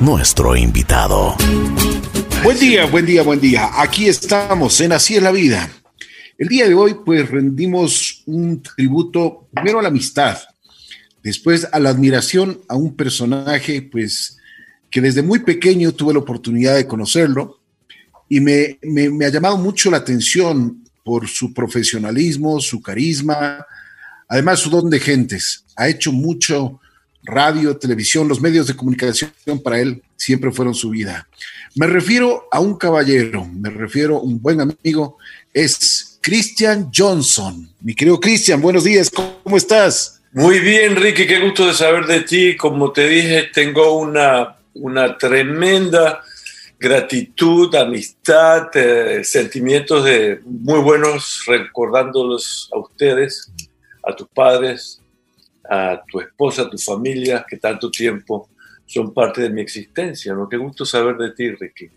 [0.00, 1.36] nuestro invitado.
[2.44, 3.68] Buen día, buen día, buen día.
[3.74, 5.68] Aquí estamos en Así es la vida.
[6.38, 10.38] El día de hoy, pues rendimos un tributo primero a la amistad,
[11.22, 14.38] después a la admiración a un personaje, pues,
[14.88, 17.58] que desde muy pequeño tuve la oportunidad de conocerlo
[18.28, 23.66] y me, me ha llamado mucho la atención por su profesionalismo, su carisma,
[24.28, 25.64] además su don de gentes.
[25.76, 26.80] Ha hecho mucho
[27.24, 29.32] radio, televisión, los medios de comunicación
[29.62, 31.28] para él siempre fueron su vida.
[31.74, 35.18] Me refiero a un caballero, me refiero a un buen amigo,
[35.52, 37.68] es Christian Johnson.
[37.80, 40.22] Mi querido Christian, buenos días, ¿cómo estás?
[40.32, 42.56] Muy bien, Ricky, qué gusto de saber de ti.
[42.56, 46.22] Como te dije, tengo una, una tremenda
[46.78, 53.52] gratitud, amistad, eh, sentimientos de muy buenos recordándolos a ustedes,
[54.02, 55.01] a tus padres,
[55.68, 58.48] a tu esposa, a tu familia, que tanto tiempo
[58.86, 60.34] son parte de mi existencia.
[60.34, 60.48] ¿no?
[60.48, 61.90] Qué gusto saber de ti, Ricky.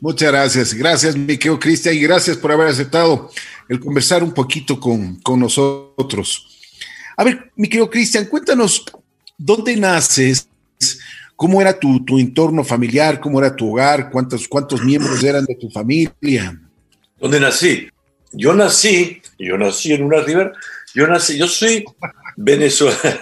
[0.00, 0.74] Muchas gracias.
[0.74, 3.30] Gracias, mi querido Cristian, y gracias por haber aceptado
[3.68, 6.46] el conversar un poquito con, con nosotros.
[7.16, 8.84] A ver, mi querido Cristian, cuéntanos
[9.38, 10.48] dónde naces,
[11.36, 15.54] cómo era tu, tu, entorno familiar, cómo era tu hogar, cuántos, cuántos miembros eran de
[15.54, 16.60] tu familia.
[17.18, 17.88] ¿Dónde nací?
[18.32, 20.52] Yo nací, yo nací en una river,
[20.94, 21.84] yo nací, yo soy
[22.36, 22.98] venezolano.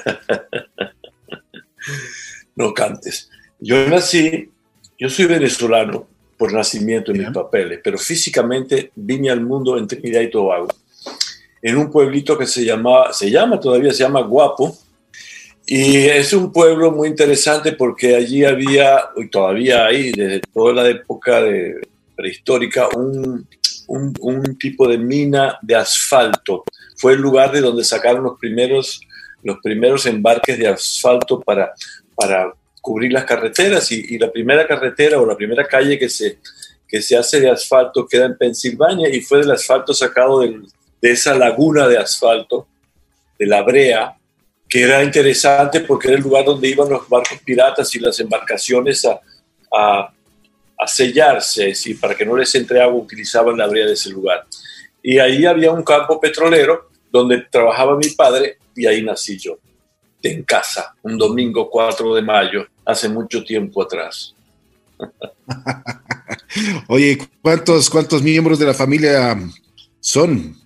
[2.57, 3.31] no cantes.
[3.59, 4.51] Yo nací,
[4.99, 10.23] yo soy venezolano por nacimiento en mis papeles, pero físicamente vine al mundo en Trinidad
[10.23, 10.69] y Tobago,
[11.63, 14.77] en un pueblito que se llama, se llama todavía, se llama Guapo,
[15.65, 20.89] y es un pueblo muy interesante porque allí había, y todavía hay, desde toda la
[20.89, 21.81] época de
[22.17, 23.47] prehistórica, un,
[23.87, 26.65] un, un, tipo de mina de asfalto.
[27.03, 29.01] Fue el lugar de donde sacaron los primeros,
[29.43, 31.73] los primeros embarques de asfalto para,
[32.15, 36.39] para cubrir las carreteras y, la primera carretera o la primera calle que se,
[36.87, 40.61] que se hace de asfalto queda en Pensilvania y fue del asfalto sacado de,
[41.01, 42.69] esa laguna de asfalto,
[43.37, 44.17] de la brea,
[44.69, 49.05] que era interesante porque era el lugar donde iban los barcos piratas y las embarcaciones
[49.05, 49.21] a,
[49.77, 51.95] a, sellarse, ¿sí?
[51.95, 54.47] para que no les entre agua, utilizaban la brea de ese lugar.
[55.03, 59.59] Y ahí había un campo petrolero donde trabajaba mi padre y ahí nací yo,
[60.23, 64.35] en casa, un domingo 4 de mayo, hace mucho tiempo atrás.
[66.89, 69.39] Oye, ¿cuántos, ¿cuántos miembros de la familia
[70.01, 70.57] son?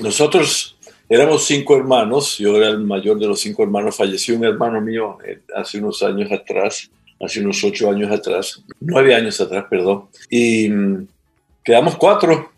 [0.00, 0.76] Nosotros
[1.08, 5.18] éramos cinco hermanos, yo era el mayor de los cinco hermanos, falleció un hermano mío
[5.24, 6.90] eh, hace unos años atrás,
[7.20, 11.06] hace unos ocho años atrás, nueve años atrás, perdón, y mm,
[11.64, 12.50] quedamos cuatro.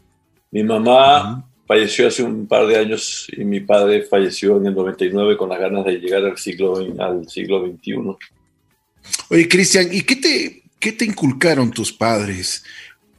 [0.50, 1.44] Mi mamá.
[1.74, 5.58] Falleció hace un par de años y mi padre falleció en el 99 con las
[5.58, 7.94] ganas de llegar al siglo, al siglo XXI.
[9.30, 12.64] Oye, Cristian, ¿y qué te, qué te inculcaron tus padres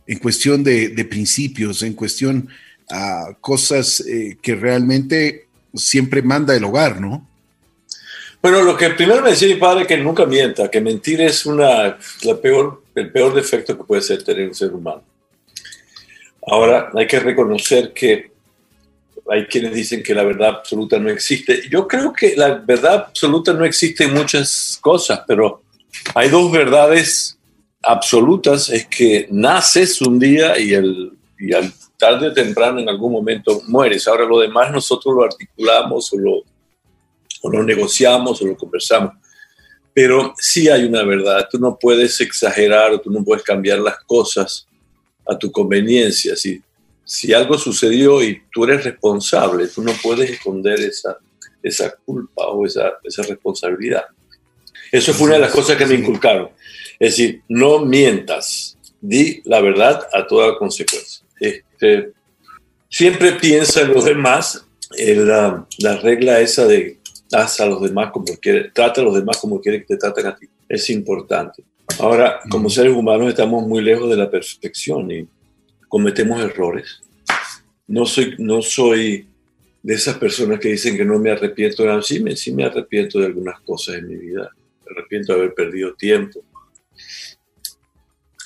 [0.07, 2.47] en cuestión de, de principios, en cuestión
[2.89, 7.27] a cosas eh, que realmente siempre manda el hogar, ¿no?
[8.41, 11.97] Bueno, lo que primero me decía mi padre que nunca mienta, que mentir es una,
[12.23, 15.03] la peor, el peor defecto que puede ser tener un ser humano.
[16.47, 18.34] Ahora, hay que reconocer que
[19.29, 21.63] hay quienes dicen que la verdad absoluta no existe.
[21.69, 25.63] Yo creo que la verdad absoluta no existe en muchas cosas, pero
[26.13, 27.37] hay dos verdades
[27.81, 33.11] absolutas, es que naces un día y, el, y al tarde o temprano en algún
[33.11, 34.07] momento mueres.
[34.07, 36.43] Ahora lo demás nosotros lo articulamos o lo,
[37.41, 39.13] o lo negociamos o lo conversamos.
[39.93, 44.67] Pero sí hay una verdad, tú no puedes exagerar tú no puedes cambiar las cosas
[45.25, 46.35] a tu conveniencia.
[46.35, 46.61] Si,
[47.05, 51.17] si algo sucedió y tú eres responsable, tú no puedes esconder esa,
[51.61, 54.05] esa culpa o esa, esa responsabilidad.
[54.91, 56.49] Eso fue una de las cosas que me inculcaron.
[56.99, 61.25] Es decir, no mientas, di la verdad a toda consecuencia.
[61.39, 62.11] Este,
[62.89, 64.65] siempre piensa en los demás,
[64.97, 66.99] en la, la, regla esa de
[67.31, 70.27] haz a los demás como quiere, trata a los demás como quiere que te traten
[70.27, 71.63] a ti, es importante.
[71.99, 75.27] Ahora, como seres humanos estamos muy lejos de la perfección y
[75.87, 77.01] cometemos errores.
[77.87, 79.27] No soy, no soy
[79.83, 83.19] de esas personas que dicen que no me arrepiento, no, sí, me, sí me arrepiento
[83.19, 84.49] de algunas cosas en mi vida,
[84.83, 86.43] me arrepiento de haber perdido tiempo,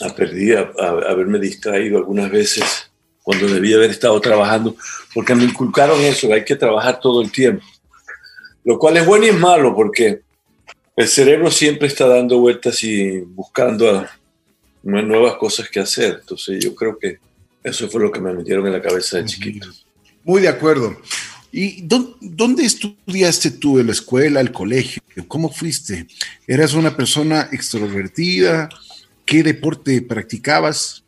[0.02, 0.72] a, perdí, a,
[1.08, 2.92] haberme distraído algunas veces
[3.24, 4.76] cuando debía haber estado trabajando,
[5.14, 7.64] porque me inculcaron eso, hay que trabajar todo el tiempo.
[8.66, 10.22] Lo cual es bueno y es malo, porque
[10.96, 14.06] el cerebro siempre está dando vueltas y buscando
[14.84, 16.18] nuevas cosas que hacer.
[16.20, 17.20] Entonces yo creo que
[17.64, 19.68] eso fue lo que me metieron en la cabeza de chiquito.
[20.24, 20.98] Muy de acuerdo.
[21.52, 23.80] ¿Y dónde estudiaste tú?
[23.80, 25.02] ¿En la escuela, el colegio?
[25.28, 26.06] ¿Cómo fuiste?
[26.48, 28.70] ¿Eras una persona extrovertida?
[29.26, 31.04] ¿Qué deporte practicabas?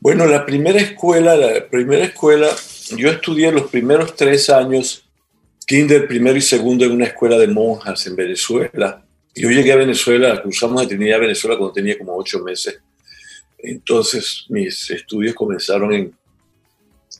[0.00, 2.48] Bueno, la primera escuela, la primera escuela,
[2.96, 5.04] yo estudié los primeros tres años,
[5.66, 9.04] kinder, primero y segundo, en una escuela de monjas en Venezuela.
[9.34, 12.78] Yo llegué a Venezuela, cruzamos de Trinidad a Venezuela cuando tenía como ocho meses.
[13.64, 16.14] Entonces mis estudios comenzaron en,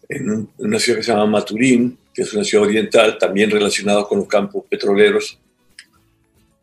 [0.09, 4.19] en una ciudad que se llama Maturín, que es una ciudad oriental, también relacionada con
[4.19, 5.39] los campos petroleros.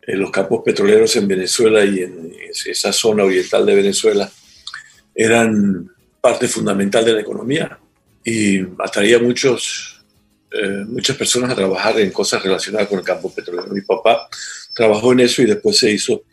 [0.03, 2.33] En los campos petroleros en Venezuela y en
[2.65, 4.31] esa zona oriental de Venezuela
[5.13, 7.79] eran parte fundamental de la economía
[8.23, 10.03] y atraía muchos,
[10.51, 13.67] eh, muchas personas a trabajar en cosas relacionadas con el campo petrolero.
[13.73, 14.27] Mi papá
[14.75, 16.23] trabajó en eso y después se hizo,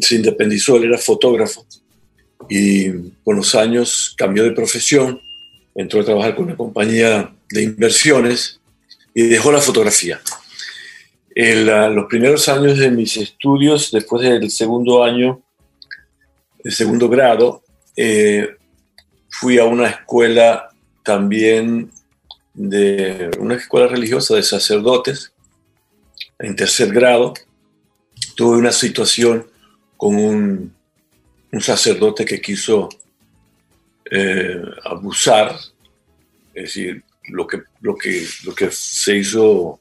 [0.00, 1.66] se independizó, él era fotógrafo
[2.48, 5.20] y con los años cambió de profesión,
[5.74, 8.60] entró a trabajar con una compañía de inversiones
[9.14, 10.20] y dejó la fotografía.
[11.34, 15.40] En los primeros años de mis estudios, después del segundo año,
[16.64, 17.62] el segundo grado,
[17.96, 18.56] eh,
[19.28, 20.68] fui a una escuela
[21.04, 21.90] también
[22.54, 25.32] de una escuela religiosa de sacerdotes
[26.38, 27.34] en tercer grado.
[28.34, 29.46] Tuve una situación
[29.96, 30.74] con un,
[31.52, 32.88] un sacerdote que quiso
[34.10, 35.56] eh, abusar,
[36.54, 39.80] es decir, lo que, lo que, lo que se hizo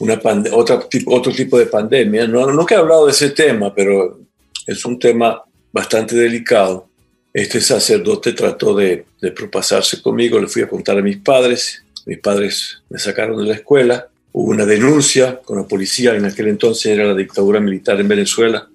[0.00, 0.20] una
[0.52, 2.26] otra otro tipo de pandemia.
[2.26, 4.20] No, no he hablado de ese tema, pero
[4.66, 5.42] es un tema
[5.72, 6.88] bastante delicado.
[7.32, 12.18] Este sacerdote trató de, de propasarse conmigo, le fui a contar a mis padres, mis
[12.18, 16.86] padres me sacaron de la escuela, hubo una denuncia con la policía, en aquel entonces
[16.86, 18.68] era la dictadura militar en Venezuela,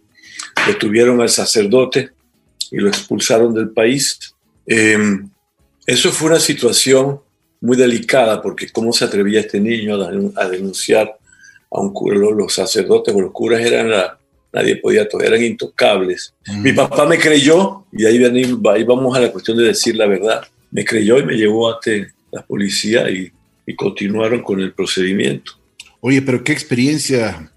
[0.67, 2.11] detuvieron al sacerdote
[2.71, 4.19] y lo expulsaron del país.
[4.65, 5.29] Em,
[5.85, 7.19] eso fue una situación
[7.59, 9.95] muy delicada porque cómo se atrevía este niño
[10.35, 11.17] a, denunciar
[11.69, 14.17] a un cura, los sacerdotes o los curas eran la,
[14.53, 16.33] nadie podía, eran intocables.
[16.57, 20.43] Mi papá me creyó y ahí, ahí vamos a la cuestión de decir la verdad.
[20.71, 23.31] Me creyó y me llevó ante la policía y,
[23.65, 25.53] y continuaron con el procedimiento.
[25.99, 27.50] Oye, pero qué experiencia.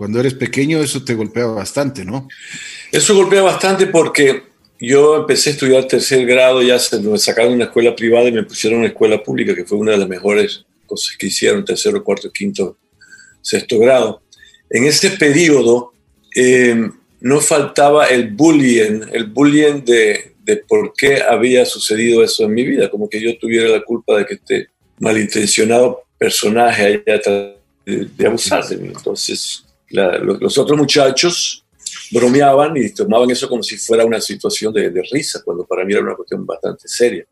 [0.00, 2.26] Cuando eres pequeño eso te golpea bastante, ¿no?
[2.90, 4.44] Eso golpea bastante porque
[4.80, 8.32] yo empecé a estudiar tercer grado, ya se me sacaron de una escuela privada y
[8.32, 12.02] me pusieron una escuela pública, que fue una de las mejores cosas que hicieron, tercero,
[12.02, 12.78] cuarto, quinto,
[13.42, 14.22] sexto grado.
[14.70, 15.92] En ese periodo
[16.34, 16.88] eh,
[17.20, 22.64] no faltaba el bullying, el bullying de, de, por qué había sucedido eso en mi
[22.64, 27.20] vida, como que yo tuviera la culpa de que este malintencionado personaje haya
[27.84, 28.88] de, de abusar de mí.
[28.88, 31.64] Entonces, los otros muchachos
[32.10, 36.02] bromeaban y tomaban eso como si fuera una situación de, risa, cuando para mí era
[36.02, 37.24] una cuestión bastante seria.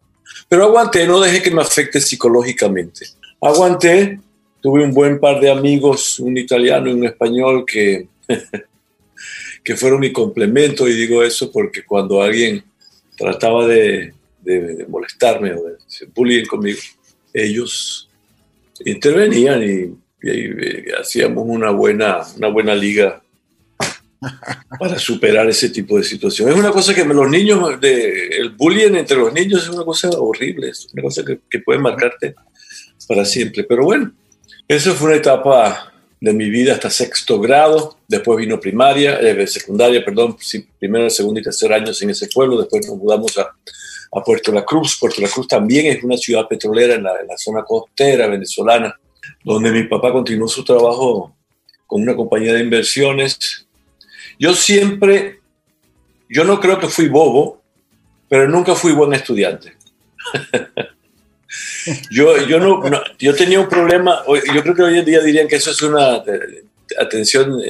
[0.49, 3.07] Pero aguanté, no dejé que me afecte psicológicamente.
[3.41, 4.21] Aguanté,
[4.61, 8.09] tuve un buen par de amigos, un italiano y un español que,
[9.65, 12.65] que fueron mi complemento, y digo eso porque cuando alguien
[13.17, 14.15] trataba de,
[14.89, 15.77] molestarme o de
[16.15, 16.81] bullying conmigo,
[17.35, 18.09] ellos
[18.85, 20.08] intervenían y,
[21.01, 23.23] hacíamos una buena, una buena liga
[24.79, 26.51] para superar ese tipo de situación.
[26.51, 30.11] Es una cosa que los niños, de, el bullying entre los niños es una cosa
[30.11, 32.35] horrible, es una cosa que, puede marcarte
[33.07, 33.65] para siempre.
[33.65, 34.13] Pero bueno,
[34.67, 40.05] eso fue una etapa de mi vida hasta sexto grado, después vino primaria, eh, secundaria,
[40.05, 40.37] perdón,
[40.79, 44.65] primero, segundo y tercer años en ese pueblo, después nos mudamos a, a Puerto La
[44.65, 44.99] Cruz.
[44.99, 48.99] Puerto La Cruz también es una ciudad petrolera en la, en la zona costera venezolana,
[49.45, 51.35] donde mi papá continuó su trabajo
[51.87, 53.69] con una compañía de inversiones
[54.39, 55.41] yo siempre,
[56.29, 57.61] yo no creo que fui bobo,
[58.29, 59.77] pero nunca fui buen estudiante.
[62.11, 62.83] yo, yo, no,
[63.19, 64.23] yo tenía un problema,
[64.55, 66.23] yo creo que hoy en día dirían que eso es una
[66.99, 67.61] atención,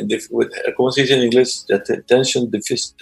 [0.77, 1.67] ¿cómo se dice en inglés?
[1.71, 2.95] Attention deficit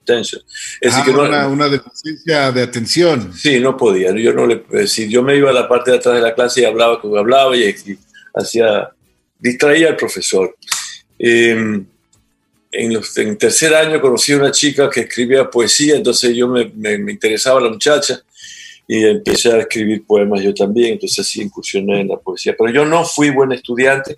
[0.00, 0.42] attention.
[0.80, 3.32] Es ah, que una, una, deficiencia de atención.
[3.34, 4.12] Sí, no podía.
[4.12, 6.60] Yo no le, si yo me iba a la parte de atrás de la clase
[6.60, 7.74] y hablaba como hablaba y,
[8.34, 8.90] hacía,
[9.38, 10.56] distraía al profesor.
[11.18, 11.82] Eh,
[12.70, 16.70] en, los, en, tercer año conocí a una chica que escribía poesía, entonces yo me,
[16.74, 18.20] me, interesaba la muchacha
[18.86, 22.54] y empecé a escribir poemas yo también, entonces así incursioné en la poesía.
[22.58, 24.16] Pero yo no fui buen estudiante,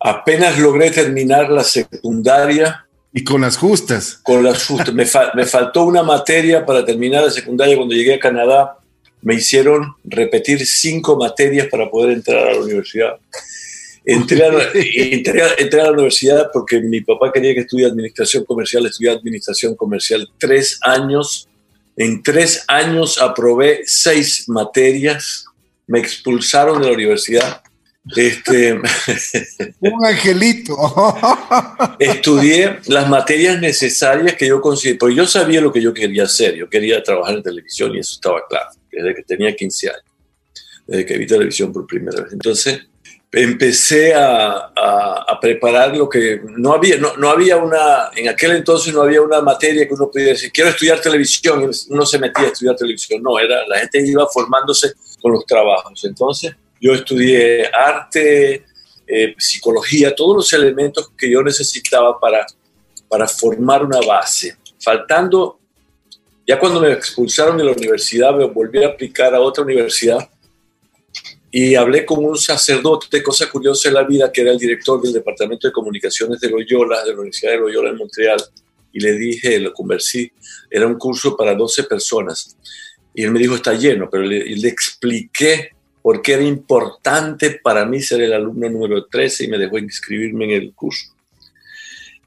[0.00, 2.86] apenas logré terminar la secundaria.
[3.12, 4.20] Y con las justas.
[4.22, 4.94] Con las justas.
[4.94, 5.04] me,
[5.34, 8.78] me faltó una materia para terminar la secundaria cuando llegué a Canadá.
[9.22, 13.16] Me hicieron repetir cinco materias para poder entrar a la universidad.
[14.04, 20.28] Entré a, la universidad porque mi papá quería que estudie administración comercial, estudié administración comercial
[20.38, 21.48] tres años.
[21.96, 25.44] En tres años aprobé seis materias
[25.90, 27.62] me expulsaron de la universidad.
[28.16, 28.72] Este,
[29.80, 30.76] Un angelito.
[31.98, 36.54] estudié las materias necesarias que yo consideré, porque yo sabía lo que yo quería hacer,
[36.54, 40.04] yo quería trabajar en televisión y eso estaba claro, desde que tenía 15 años,
[40.86, 42.32] desde que vi televisión por primera vez.
[42.32, 42.80] Entonces,
[43.32, 48.92] empecé a, a, preparar lo que no había, no, no, había una, en aquel entonces
[48.92, 52.44] no había una materia que uno pudiera decir, quiero estudiar televisión, y uno se metía
[52.44, 56.04] a estudiar televisión, no, era, la gente iba formándose con los trabajos.
[56.04, 58.64] Entonces, yo estudié arte,
[59.06, 62.46] eh, psicología, todos los elementos que yo necesitaba para,
[63.08, 64.56] para formar una base.
[64.78, 65.58] Faltando,
[66.46, 70.28] ya cuando me expulsaron de la universidad, me volví a aplicar a otra universidad
[71.50, 75.12] y hablé con un sacerdote, cosa curiosa de la vida, que era el director del
[75.12, 78.40] Departamento de Comunicaciones de Loyola, de la Universidad de Loyola en Montreal,
[78.92, 80.32] y le dije, lo conversé,
[80.70, 82.56] era un curso para 12 personas,
[83.12, 85.70] y él me dijo, está lleno, pero le, le expliqué
[86.02, 90.44] por qué era importante para mí ser el alumno número 13 y me dejó inscribirme
[90.46, 91.12] en el curso.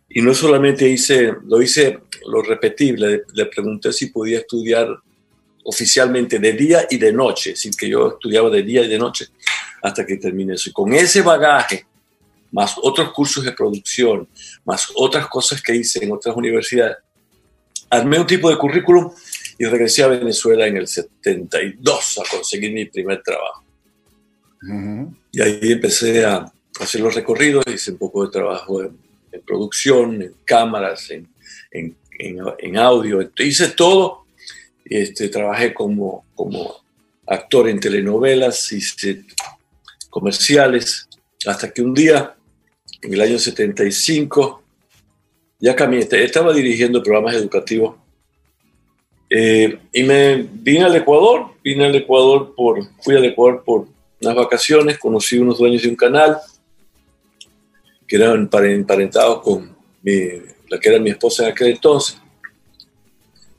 [0.10, 4.88] Y no solamente hice, lo hice, lo repetí, le, pregunté si podía estudiar
[5.64, 9.28] oficialmente de día y de noche, sin que yo estudiaba de día y de noche
[9.82, 10.70] hasta que terminé eso.
[10.70, 11.86] Y con ese bagaje,
[12.52, 14.28] más otros cursos de producción,
[14.66, 16.98] más otras cosas que hice en otras universidades,
[17.90, 19.12] armé un tipo de currículum
[19.58, 23.63] y regresé a Venezuela en el 72 a conseguir mi primer trabajo.
[25.32, 28.98] Y ahí empecé a hacer los recorridos, hice un poco de trabajo en,
[29.46, 31.28] producción, en cámaras, en,
[31.72, 34.26] en, en, audio, hice todo.
[34.86, 36.84] Este, trabajé como, como
[37.26, 39.24] actor en telenovelas, hice
[40.10, 41.08] comerciales,
[41.46, 42.36] hasta que un día,
[43.02, 44.64] en el año 75,
[45.60, 47.96] ya cambié, estaba dirigiendo programas educativos
[49.36, 53.88] eh, y me vine al Ecuador, vine al Ecuador por, fui al Ecuador por
[54.24, 56.38] unas vacaciones, conocí unos dueños de un canal
[58.08, 62.18] que eran emparentados con la que era mi esposa en aquel entonces.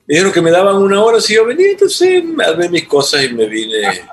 [0.06, 3.33] Me dijeron que me daban una hora si yo venía, entonces armé mis cosas y
[3.33, 4.04] me vine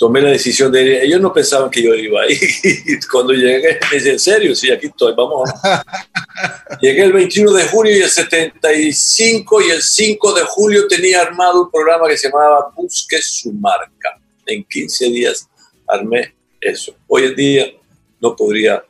[0.00, 0.90] tomé la decisión de ir.
[1.02, 2.36] Ellos no pensaban que yo iba ahí.
[3.12, 5.48] cuando llegué, me dije, en serio, sí, aquí estoy, vamos.
[6.80, 11.64] llegué el 21 de julio y el 75 y el 5 de julio tenía armado
[11.64, 14.18] un programa que se llamaba Busque su marca.
[14.46, 15.49] En 15 días
[15.90, 16.96] armé eso.
[17.06, 17.66] Hoy en día
[18.20, 18.84] no podría,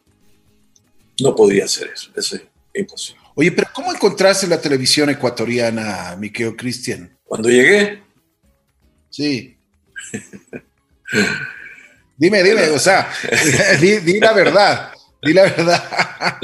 [1.20, 2.10] no podría hacer eso.
[2.14, 2.42] Eso es
[2.74, 3.20] imposible.
[3.34, 7.16] Oye, pero ¿cómo encontraste la televisión ecuatoriana, Miqueo Cristian?
[7.24, 8.02] Cuando llegué.
[9.08, 9.56] Sí.
[12.16, 13.10] Dime, dime, o sea,
[13.80, 14.92] di, la verdad,
[15.22, 16.38] di la verdad.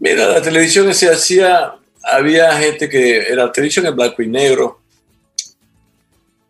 [0.00, 4.82] Mira, la televisión se hacía, había gente que era televisión en blanco y negro.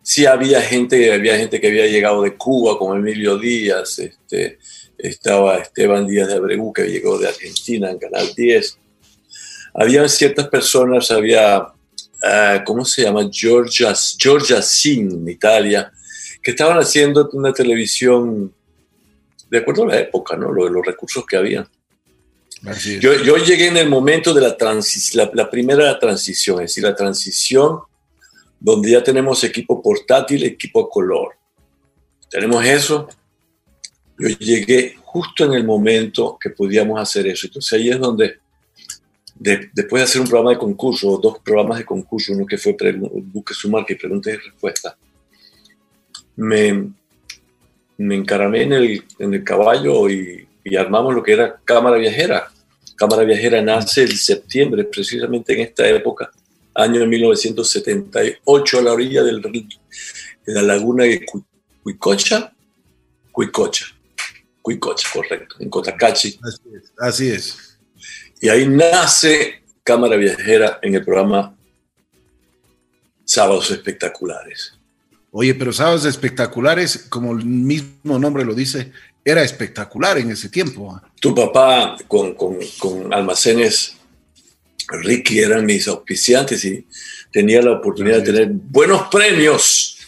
[0.09, 4.57] Sí había gente, había gente que había llegado de Cuba, como Emilio Díaz, este,
[4.97, 8.79] estaba Esteban Díaz de Abregu, que llegó de Argentina en Canal 10.
[9.75, 11.57] Había ciertas personas, había,
[12.23, 13.29] ah, ¿cómo se llama?
[13.33, 15.91] Georgia, Georgia Sin en Italia,
[16.41, 18.55] que estaban haciendo una televisión
[19.51, 20.53] de acuerdo a la época, ¿no?
[20.53, 21.69] Los, los recursos que había.
[23.01, 26.95] Yo, yo, llegué en el momento de la, la, la, primera transición, es decir, la
[26.95, 27.81] transición
[28.59, 31.37] donde ya tenemos equipo portátil, equipo color.
[32.31, 33.09] Tenemos eso.
[34.19, 37.47] Yo llegué justo en el momento que podíamos hacer eso.
[37.47, 38.39] Entonces ahí es donde,
[39.35, 42.77] después de hacer un programa de concurso, dos programas de concurso, uno que fue
[43.25, 44.97] Busque su marca y preguntas y respuestas,
[46.37, 46.91] me,
[47.99, 52.51] me encaramé en el, en el caballo y, y, armamos lo que era Cámara Viajera.
[52.97, 56.31] Cámara Viajera nace en septiembre, precisamente en esta época,
[56.77, 61.25] año 1978, a la orilla del, de la laguna de
[61.83, 62.53] Cuicocha.
[63.33, 63.87] Cuicocha.
[64.63, 66.39] Cuicocha, correcto, en Cotacachi.
[66.43, 67.79] Así es, así es.
[68.41, 71.57] Y ahí nace Cámara Viajera en el programa
[73.25, 74.77] Sábados Espectaculares.
[75.39, 78.91] Oye, pero sábados espectaculares, como el mismo nombre lo dice,
[79.23, 80.99] era espectacular en ese tiempo.
[81.21, 83.96] Tu papá con, con, con almacenes
[84.89, 86.87] Ricky eran mis auspiciantes y
[87.33, 89.99] tenía la oportunidad de tener buenos premios.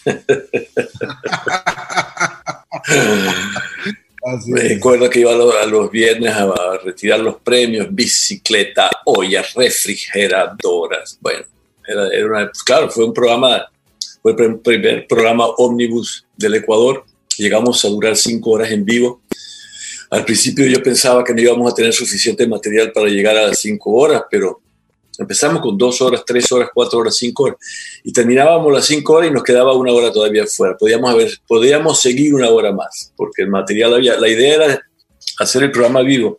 [4.46, 11.18] Me recuerdo que iba a los, viernes a, retirar los premios, bicicleta, ollas, refrigeradoras.
[11.20, 11.44] Bueno,
[11.86, 13.66] era, era una, claro, fue un programa
[14.22, 17.04] fue el primer programa ómnibus del Ecuador.
[17.36, 19.22] Llegamos a durar cinco horas en vivo.
[20.10, 23.60] Al principio yo pensaba que no íbamos a tener suficiente material para llegar a las
[23.60, 24.60] cinco horas, pero
[25.18, 27.58] Empezamos con dos horas, tres horas, cuatro horas, cinco horas.
[28.04, 30.76] Y terminábamos las cinco horas y nos quedaba una hora todavía fuera.
[30.76, 34.16] Podíamos, haber, podíamos seguir una hora más, porque el material había.
[34.18, 34.82] La idea era
[35.40, 36.38] hacer el programa vivo.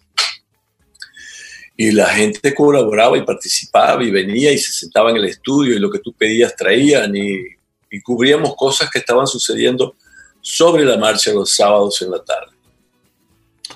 [1.76, 5.80] Y la gente colaboraba y participaba y venía y se sentaba en el estudio y
[5.80, 7.38] lo que tú pedías traían y,
[7.90, 9.96] y cubríamos cosas que estaban sucediendo
[10.42, 12.52] sobre la marcha los sábados en la tarde.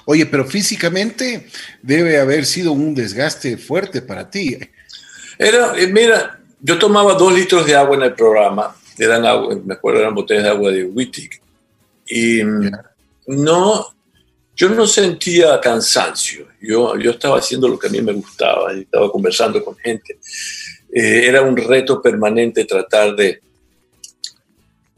[0.06, 1.48] Oye, pero físicamente
[1.82, 4.58] debe haber sido un desgaste fuerte para ti.
[5.38, 9.74] Era, eh, mira, yo tomaba dos litros de agua en el programa, eran agua, me
[9.74, 11.42] acuerdo eran botellas de agua de Wittig,
[12.08, 12.42] y
[13.28, 13.88] no,
[14.56, 19.12] yo no sentía cansancio, yo, yo estaba haciendo lo que a mí me gustaba, estaba
[19.12, 20.20] conversando con gente.
[20.94, 23.42] Eh, era un reto permanente tratar de,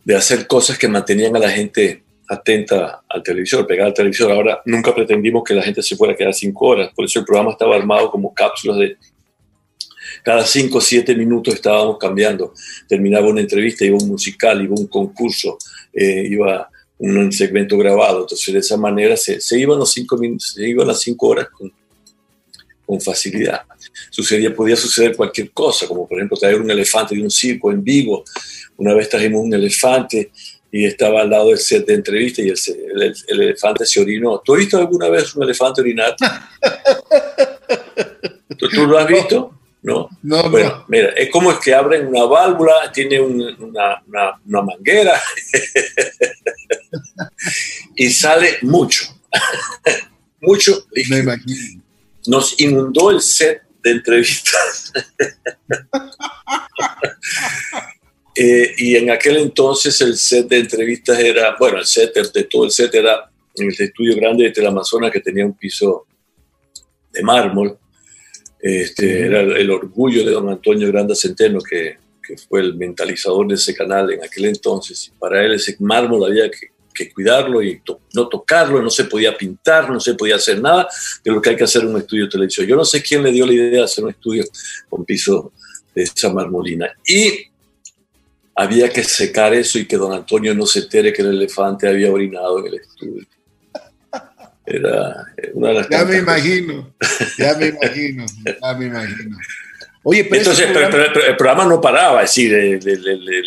[0.03, 4.31] de hacer cosas que mantenían a la gente atenta al televisor, pegada al televisor.
[4.31, 7.25] Ahora nunca pretendimos que la gente se fuera a quedar cinco horas, por eso el
[7.25, 8.97] programa estaba armado como cápsulas de
[10.25, 12.51] cada cinco o siete minutos estábamos cambiando.
[12.89, 15.59] Terminaba una entrevista, iba un musical, iba un concurso,
[15.93, 16.67] eh, iba
[16.97, 18.21] un segmento grabado.
[18.21, 21.71] Entonces, de esa manera se, iban los cinco minutos, se iban las cinco horas con,
[22.87, 23.61] con facilidad.
[24.09, 27.83] Sucedía, podía suceder cualquier cosa, como por ejemplo traer un elefante de un circo en
[27.83, 28.23] vivo.
[28.77, 30.31] Una vez trajimos un elefante
[30.71, 34.41] y estaba al lado del set de entrevista y el, elefante se orinó.
[34.43, 36.15] ¿Tú has visto alguna vez un elefante orinar?
[38.57, 39.55] ¿Tú, ¿Tú, lo has visto?
[39.85, 40.09] ¿No?
[40.23, 44.01] No, bueno, mira, es como es que abren una válvula, tiene una,
[44.47, 45.13] manguera
[47.95, 49.05] y sale mucho,
[50.41, 50.87] mucho.
[51.09, 51.83] Me imagino.
[52.25, 54.91] Nos inundó el set de entrevistas.
[58.37, 62.65] Eh, y en aquel entonces el set de entrevistas era, bueno, el set de todo
[62.65, 66.05] el set era en el estudio grande de Teleamazonas que tenía un piso
[67.13, 67.79] de mármol
[68.67, 73.53] este, era el orgullo de don Antonio Granda Centeno, que, que, fue el mentalizador de
[73.53, 75.07] ese canal en aquel entonces.
[75.07, 77.79] Y para él ese mármol había que, que cuidarlo y
[78.15, 80.87] no tocarlo, no se podía pintar, no se podía hacer nada
[81.23, 82.65] de lo que hay que hacer en un estudio de televisión.
[82.65, 84.43] Yo no sé quién le dio la idea de hacer un estudio
[84.89, 85.51] con piso
[85.93, 86.91] de esa marmolina.
[87.07, 87.45] Y
[88.55, 92.11] había que secar eso y que don Antonio no se entere que el elefante había
[92.11, 93.27] orinado en el estudio.
[94.65, 96.93] Era una de las Ya me imagino,
[97.37, 98.25] ya me imagino,
[98.61, 99.37] ya me imagino.
[100.07, 102.79] Oye, pero, Entonces, el programa no paraba, es decir,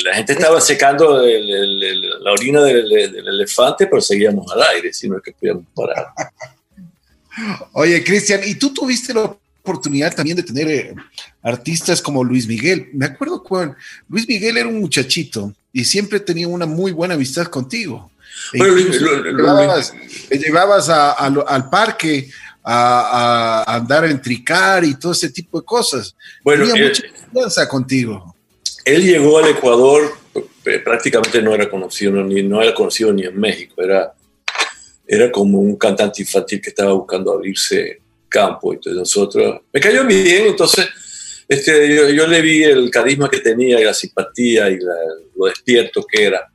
[0.05, 5.65] la gente estaba secando la orina del, elefante, pero seguíamos al aire, sino que podíamos
[5.73, 6.09] parar.
[7.73, 10.95] Oye, Cristian, ¿y tú tuviste la oportunidad también de tener eh,
[11.43, 12.89] artistas como Luis Miguel?
[12.93, 13.77] Me acuerdo cuando
[14.09, 18.11] Luis Miguel era un muchachito y siempre tenía una muy buena amistad contigo.
[18.57, 22.29] Bueno, le llevabas, al parque
[22.65, 26.15] a, andar en tricar y todo ese tipo de cosas.
[26.45, 28.35] Bueno, Tenía mucha confianza contigo.
[28.85, 30.15] Él llegó al Ecuador,
[30.65, 34.13] eh, prácticamente no era conocido ni no era conocido ni en México, era
[35.07, 38.75] era como un cantante infantil que estaba buscando abrirse campo.
[38.75, 40.87] Entonces nosotros, me cayó bien, entonces
[41.49, 46.25] este, yo, le vi el carisma que tenía y la simpatía y lo despierto que
[46.25, 46.47] era.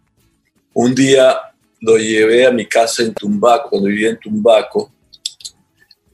[0.73, 1.35] Un día
[1.83, 4.89] lo llevé a mi casa en Tumbaco, cuando vivía en Tumbaco.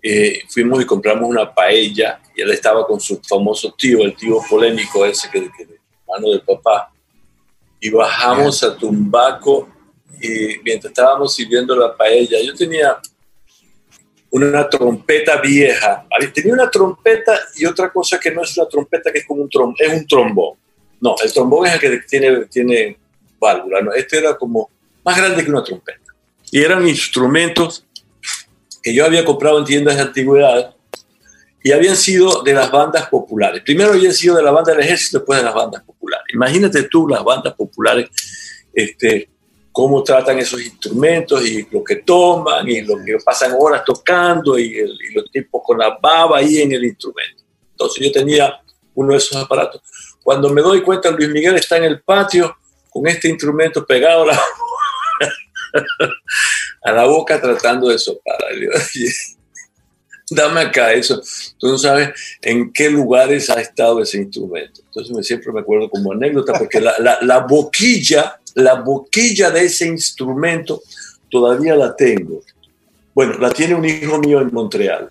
[0.01, 4.39] Eh, fuimos y compramos una paella y él estaba con su famoso tío, el tío
[4.49, 5.67] polémico ese que, que
[6.07, 6.91] hermano del papá.
[7.79, 9.69] Y bajamos a Tumbaco
[10.19, 12.97] y mientras estábamos sirviendo la paella, yo tenía
[14.31, 16.07] una trompeta vieja.
[16.33, 19.49] Tenía una trompeta y otra cosa que no es una trompeta, que es como un
[19.49, 20.57] trombón, es un trombón.
[20.99, 22.97] No, el trombón es el que tiene, tiene
[23.39, 23.81] válvula.
[23.81, 23.93] ¿no?
[23.93, 24.71] Este era como
[25.03, 26.13] más grande que una trompeta.
[26.51, 27.85] Y eran instrumentos
[28.81, 30.75] que yo había comprado en tiendas de antigüedad
[31.63, 33.61] y habían sido de las bandas populares.
[33.63, 36.25] Primero habían sido de la banda del ejército, después de las bandas populares.
[36.33, 38.09] Imagínate tú las bandas populares,
[38.73, 39.29] este,
[39.71, 44.77] cómo tratan esos instrumentos y lo que toman y lo que pasan horas tocando y,
[44.77, 47.43] y los tipos con la baba ahí en el instrumento.
[47.71, 48.61] Entonces yo tenía
[48.95, 49.81] uno de esos aparatos.
[50.23, 52.55] Cuando me doy cuenta, Luis Miguel está en el patio
[52.89, 54.39] con este instrumento pegado a la
[56.83, 58.37] a la boca tratando de soplar.
[60.31, 61.21] Dame acá eso.
[61.57, 62.09] Tú no sabes
[62.41, 64.81] en qué lugares ha estado ese instrumento.
[64.85, 69.87] Entonces me, siempre me acuerdo como anécdota porque la, la, boquilla, la boquilla de ese
[69.87, 70.81] instrumento
[71.31, 72.41] todavía la tengo.
[73.13, 75.09] Bueno, la tiene un hijo mío en Montreal.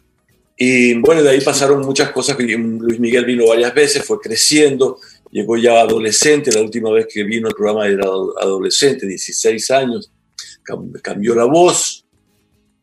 [0.57, 2.37] Y bueno, de ahí pasaron muchas cosas.
[2.39, 4.99] Luis Miguel vino varias veces, fue creciendo,
[5.31, 6.53] llegó ya adolescente.
[6.53, 10.11] La última vez que vino al programa era adolescente, 16 años
[11.03, 12.05] cambió la voz,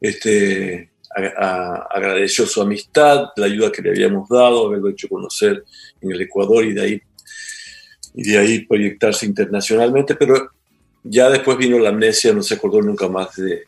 [0.01, 5.63] este, agradeció su amistad, la ayuda que le habíamos dado, haberlo hecho conocer
[6.01, 7.01] en el Ecuador y de ahí,
[8.15, 10.49] y de ahí proyectarse internacionalmente, pero
[11.03, 13.65] ya después vino la amnesia, no se acordó nunca más de,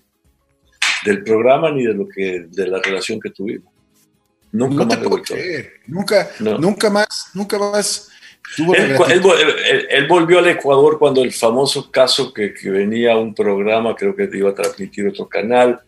[1.06, 3.72] del programa ni de, lo que, de la relación que tuvimos.
[4.52, 5.00] Nunca más
[5.88, 8.10] Nunca, nunca más, nunca más.
[9.90, 14.30] Él, volvió al Ecuador cuando el famoso caso que, que venía un programa, creo que
[14.34, 15.82] iba a transmitir otro canal,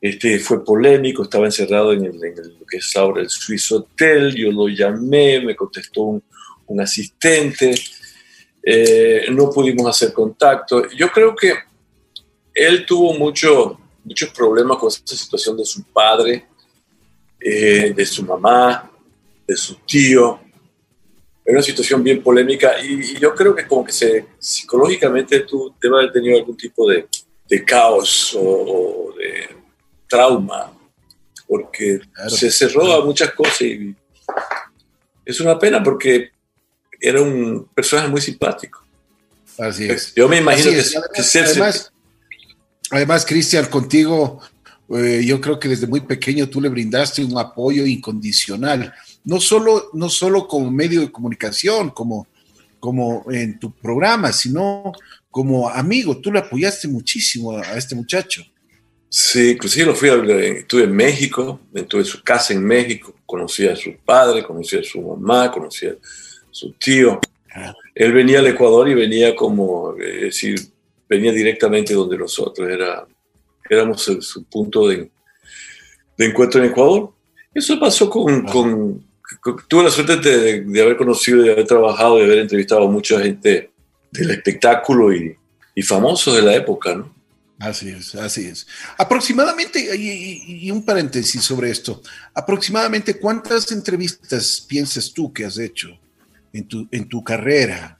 [0.00, 4.52] este, fue polémico, estaba encerrado en, el, lo que es ahora el Swiss Hotel, yo
[4.52, 6.22] lo llamé, me contestó un,
[6.66, 7.74] un asistente,
[8.62, 10.88] eh, no pudimos hacer contacto.
[10.90, 11.54] Yo creo que
[12.52, 16.46] él tuvo mucho, muchos problemas con esa situación de su padre,
[17.40, 18.90] eh, de su mamá,
[19.46, 20.40] de su tío.
[21.46, 25.98] Era una situación bien polémica y, yo creo que como que se, psicológicamente tú debes
[25.98, 27.06] haber tenido algún tipo de,
[27.48, 29.48] de caos o, de
[30.08, 30.72] trauma,
[31.46, 33.94] porque se cerró a muchas cosas y
[35.24, 36.30] es una pena porque
[37.00, 38.84] era un personaje muy simpático.
[39.58, 40.14] Así es.
[40.14, 41.92] Yo me imagino que, además,
[42.90, 44.40] además, Cristian, contigo,
[44.94, 48.94] eh, yo creo que desde muy pequeño tú le brindaste un apoyo incondicional,
[49.26, 52.26] no solo, no solo como medio de comunicación, como,
[52.78, 54.92] como en tu programa, sino
[55.30, 58.42] como amigo, tú le apoyaste muchísimo a, este muchacho.
[59.08, 63.66] Sí, inclusive lo fui a, estuve en México, estuve en su casa en México, conocí
[63.66, 65.96] a su padre, conocí a su mamá, conocí a
[66.50, 67.20] su tío.
[67.94, 70.60] Él venía al Ecuador y venía como, es decir,
[71.08, 73.06] venía directamente donde nosotros, era,
[73.68, 75.10] éramos su punto de,
[76.16, 77.12] de, encuentro en Ecuador.
[77.52, 79.06] Eso pasó con, con,
[79.68, 83.20] tuve la suerte de, de, haber conocido, de haber trabajado, de haber entrevistado a mucha
[83.20, 83.70] gente
[84.10, 85.36] del espectáculo y,
[85.74, 87.14] y famosos de la época, ¿no?
[87.58, 88.66] Así es, así es.
[88.98, 92.02] Aproximadamente, y, y, un paréntesis sobre esto,
[92.34, 95.98] aproximadamente cuántas entrevistas piensas tú que has hecho
[96.52, 97.98] en tu, en tu carrera?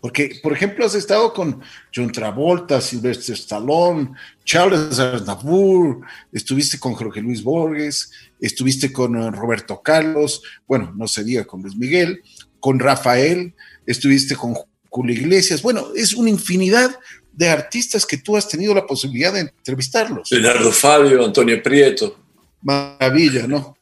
[0.00, 1.60] Porque, por ejemplo, has estado con
[1.94, 4.12] John Travolta, Sylvester Stallone,
[4.44, 11.24] Charles Aznavour, estuviste con Jorge Luis Borges, estuviste con eh, Roberto Carlos, bueno, no se
[11.24, 12.22] diga con Luis Miguel,
[12.60, 13.54] con Rafael,
[13.86, 14.54] estuviste con
[14.88, 15.62] Julio Iglesias.
[15.62, 16.98] Bueno, es una infinidad
[17.32, 20.30] de artistas que tú has tenido la posibilidad de entrevistarlos.
[20.32, 22.18] Leonardo Fabio, Antonio Prieto.
[22.62, 23.76] Maravilla, ¿no?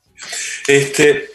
[0.66, 1.31] Este,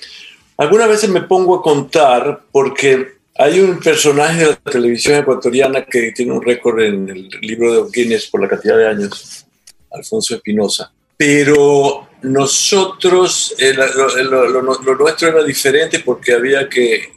[0.58, 6.12] algunas veces me pongo a contar porque hay un personaje de la televisión ecuatoriana que
[6.12, 9.46] tiene un récord en el libro de Guinness por la cantidad de años,
[9.92, 10.94] Alfonso Espinosa.
[11.24, 17.14] Pero nosotros, eh, lo, nuestro era diferente porque había que,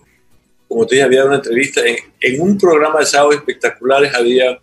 [0.69, 1.81] como te dije, había una entrevista.
[2.21, 4.61] En, un programa de sábados espectaculares había,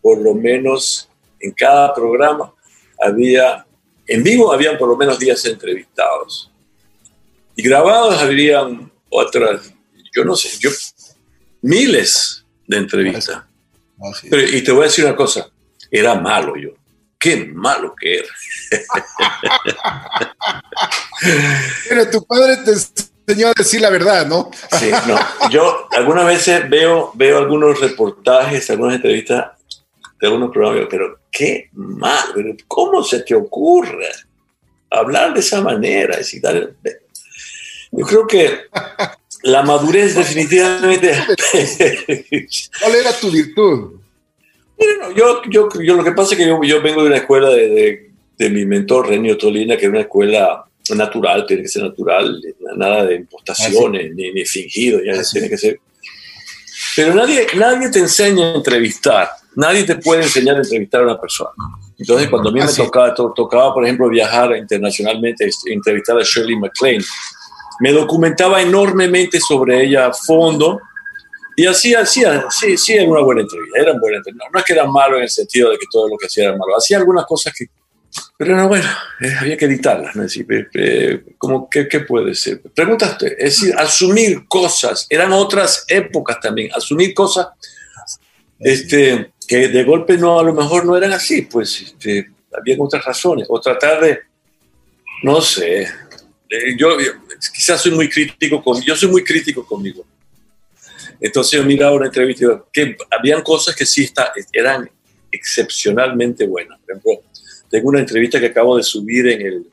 [0.00, 1.08] por lo menos,
[1.40, 2.54] en cada programa,
[3.02, 3.66] había,
[4.06, 6.52] en vivo habían por lo menos 10 entrevistados
[7.56, 9.74] y grabados habrían otras,
[10.14, 10.70] yo no sé, yo,
[11.60, 13.42] miles de entrevistas.
[14.30, 15.50] Pero, y te voy a decir una cosa,
[15.90, 16.79] era malo yo.
[17.20, 18.28] Qué malo que era.
[21.88, 24.50] Pero tu padre te enseñó a decir la verdad, ¿no?
[24.78, 25.18] Sí, no.
[25.50, 29.50] Yo algunas veces veo, veo algunos reportajes, algunas entrevistas
[30.18, 34.08] de algunos programas, pero qué malo, ¿cómo se te ocurre
[34.90, 36.16] hablar de esa manera?
[36.16, 36.42] Decir,
[37.92, 38.60] yo creo que
[39.42, 41.12] la madurez definitivamente...
[42.80, 43.99] ¿Cuál era tu virtud?
[45.16, 48.10] Yo, yo, yo, lo que pasa es que yo, yo vengo de una escuela de,
[48.38, 50.64] de, mi mentor, Renio Tolina, que era una escuela
[50.94, 52.40] natural, tiene que ser natural,
[52.76, 55.80] nada de impostaciones, ah, ni, ni, fingido, ya ah, tiene que ser.
[56.96, 61.20] Pero nadie, nadie te enseña a entrevistar, nadie te puede enseñar a entrevistar a una
[61.20, 61.50] persona.
[61.98, 66.56] Entonces, cuando a mí me ah, tocaba, tocaba, por ejemplo, viajar internacionalmente, entrevistar a Shirley
[66.56, 67.04] MacLaine,
[67.80, 70.80] me documentaba enormemente sobre ella a fondo
[71.60, 74.48] y hacía, hacía, sí, sí, era una buena entrevista, eran buenas entrevistas.
[74.52, 76.52] No, es que eran malos en el sentido de que todo lo que hacía era
[76.52, 77.66] malo, hacía algunas cosas que,
[78.38, 78.88] pero no, bueno,
[79.20, 80.22] eh, había que editarlas, ¿no?
[80.22, 81.22] Decir, eh,
[81.70, 82.60] ¿qué, ¿qué, puede ser?
[82.74, 87.48] Pregúntate, es decir, asumir cosas, eran otras épocas también, asumir cosas
[88.58, 93.04] este, que de golpe no, a lo mejor no eran así, pues este, había otras
[93.04, 94.20] razones, o tratar de,
[95.22, 96.96] no sé, eh, yo,
[97.54, 100.04] quizás soy muy crítico con, yo soy muy crítico conmigo.
[101.20, 104.90] Entonces yo miraba una entrevista y digo, que habían cosas que sí está, eran
[105.30, 106.78] excepcionalmente buenas.
[106.80, 107.12] Por ejemplo,
[107.68, 109.66] tengo una entrevista que acabo de subir en el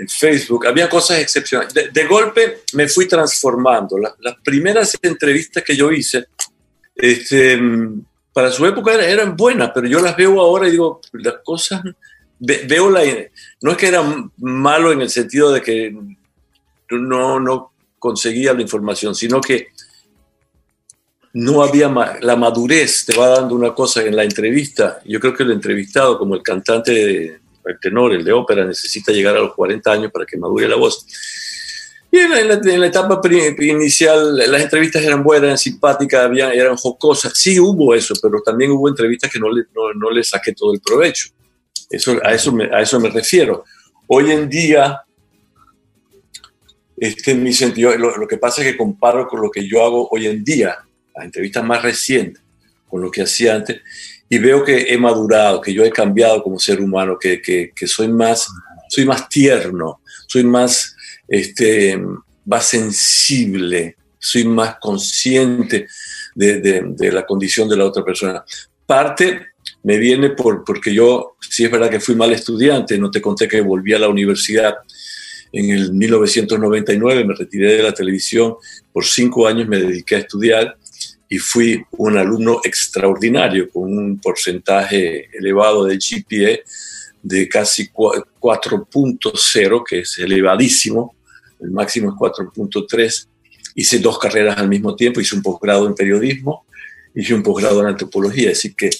[0.00, 1.74] en Facebook, había cosas excepcionales.
[1.74, 3.98] De, golpe me fui transformando.
[3.98, 6.24] las primeras entrevistas que yo hice,
[6.94, 7.60] este,
[8.32, 11.82] para su época eran, buenas, pero yo las veo ahora y digo, las cosas
[12.38, 13.02] veo la...
[13.60, 14.02] No es que era
[14.38, 15.94] malo en el sentido de que
[16.92, 19.68] no, no conseguía la información, sino que
[21.32, 21.88] no había
[22.20, 25.00] la madurez, te va dando una cosa en la entrevista.
[25.04, 29.36] Yo creo que el entrevistado, como el cantante, el tenor, el de ópera, necesita llegar
[29.36, 31.06] a los 40 años para que madure la voz.
[32.12, 33.20] Y en la, etapa
[33.60, 37.32] inicial las entrevistas eran buenas, simpáticas, había, eran jocosas.
[37.36, 40.80] Sí hubo eso, pero también hubo entrevistas que no le, no, le saqué todo el
[40.80, 41.28] provecho.
[41.88, 43.64] Eso, a, eso me, a eso me refiero.
[44.08, 45.02] Hoy en día,
[46.96, 50.08] este, en mi sentido, lo, que pasa es que comparo con lo que yo hago
[50.10, 50.78] hoy en día,
[51.14, 52.42] las entrevistas más recientes,
[52.88, 53.80] con lo que hacía antes,
[54.28, 57.86] y veo que he madurado, que yo he cambiado como ser humano, que, que, que
[57.86, 58.48] soy, más,
[58.88, 60.94] soy más tierno, soy más
[61.30, 61.96] este,
[62.44, 65.86] más sensible, soy más consciente
[66.34, 68.44] de, de, la condición de la otra persona.
[68.84, 69.46] Parte
[69.84, 73.46] me viene por, porque yo, si es verdad que fui mal estudiante, no te conté
[73.46, 74.74] que volví a la universidad
[75.52, 78.56] en el 1999, me retiré de la televisión,
[78.92, 80.76] por cinco años me dediqué a estudiar
[81.32, 86.58] y fui un alumno extraordinario con un porcentaje elevado de GPA
[87.22, 91.14] de casi 4.0, que es elevadísimo,
[91.60, 93.28] el máximo es 4.3.
[93.76, 96.66] Hice dos carreras al mismo tiempo, hice un posgrado en periodismo,
[97.14, 98.90] hice un posgrado en antropología, así que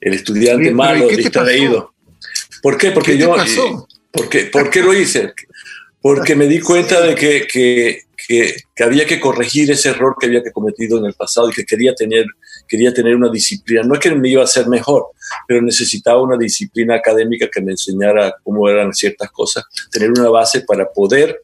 [0.00, 1.92] el estudiante malo, distraído.
[2.62, 2.92] ¿Por qué?
[2.92, 3.34] Porque yo...
[3.34, 3.88] Pasó?
[4.12, 5.34] ¿por, qué, ¿Por qué lo hice?
[6.00, 10.26] Porque me di cuenta de que, que, que, que, había que corregir ese error que
[10.26, 12.24] había cometido en el pasado y que quería tener,
[12.68, 13.82] quería tener una disciplina.
[13.82, 15.06] No es que me iba a ser mejor,
[15.48, 20.60] pero necesitaba una disciplina académica que me enseñara cómo eran ciertas cosas, tener una base
[20.60, 21.40] para poder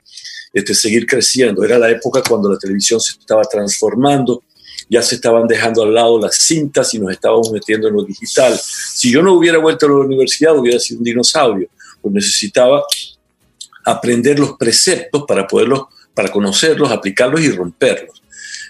[0.53, 1.65] este, seguir creciendo.
[1.65, 4.45] Era la época cuando la televisión se estaba transformando,
[4.89, 8.57] ya se estaban dejando al lado las cintas y nos estábamos metiendo en lo digital.
[8.63, 11.69] Si yo no hubiera vuelto a la universidad, hubiera sido un dinosaurio,
[12.01, 12.85] pues necesitaba
[13.85, 18.23] aprender los preceptos para poderlos, para conocerlos, aplicarlos y romperlos.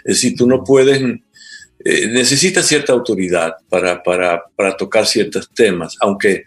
[0.05, 5.97] Es decir, tú no puedes, eh, necesitas cierta autoridad para, para, para tocar ciertos temas,
[6.01, 6.45] aunque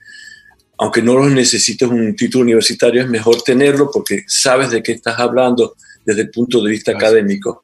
[0.82, 5.20] aunque no los necesites un título universitario, es mejor tenerlo porque sabes de qué estás
[5.20, 7.64] hablando desde el punto de vista académico.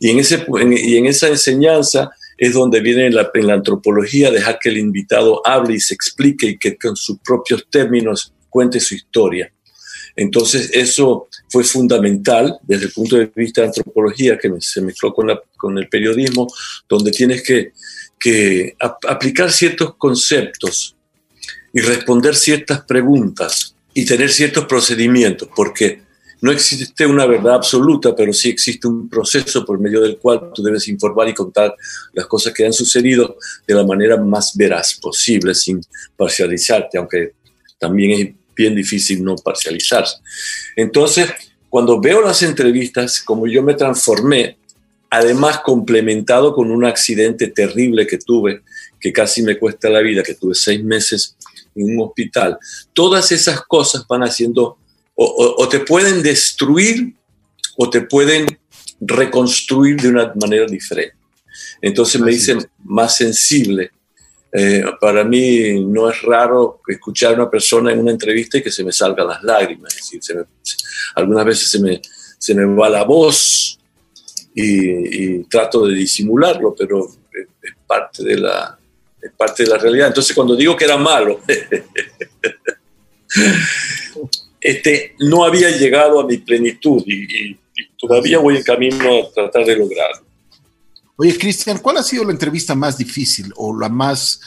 [0.00, 4.30] Y en, ese, y en esa enseñanza es donde viene en la, en la antropología
[4.30, 8.80] dejar que el invitado hable y se explique y que con sus propios términos cuente
[8.80, 9.52] su historia.
[10.16, 15.78] Entonces eso fue fundamental desde el punto de vista de antropología que se mezcló con,
[15.78, 16.46] el periodismo,
[16.88, 17.72] donde tienes que,
[18.18, 20.96] que aplicar ciertos conceptos
[21.72, 26.02] y responder ciertas preguntas y tener ciertos procedimientos, porque
[26.40, 30.62] no existe una verdad absoluta, pero sí existe un proceso por medio del cual tú
[30.62, 31.74] debes informar y contar
[32.12, 35.80] las cosas que han sucedido de la manera más veraz posible, sin
[36.16, 37.32] parcializarte, aunque
[37.78, 40.16] también es bien difícil no parcializarse.
[40.76, 41.28] Entonces,
[41.68, 44.58] cuando veo las entrevistas, como yo me transformé,
[45.10, 48.62] además complementado con un accidente terrible que tuve,
[49.00, 51.36] que casi me cuesta la vida, que tuve seis meses
[51.74, 52.58] en un hospital.
[52.92, 54.78] Todas esas cosas van haciendo,
[55.14, 57.14] o, te pueden destruir
[57.76, 58.46] o te pueden
[59.00, 61.16] reconstruir de una manera diferente.
[61.80, 63.90] Entonces me dicen más sensible.
[64.56, 68.70] Eh, para mí no es raro escuchar a una persona en una entrevista y que
[68.70, 69.96] se me salgan las lágrimas.
[69.96, 70.46] Es decir,
[71.16, 72.00] algunas veces se me,
[72.38, 73.78] se me va la voz
[74.54, 77.08] y, y trato de disimularlo, pero
[77.62, 78.78] es parte de la,
[79.24, 80.08] es parte de la realidad.
[80.08, 81.40] Entonces, cuando digo que era malo,
[84.60, 87.56] este, no había llegado a mi plenitud y,
[87.98, 90.23] todavía voy en camino a tratar de lograrlo.
[91.16, 94.40] Oye, Cristian, ¿cuál ha sido la entrevista más difícil o la más,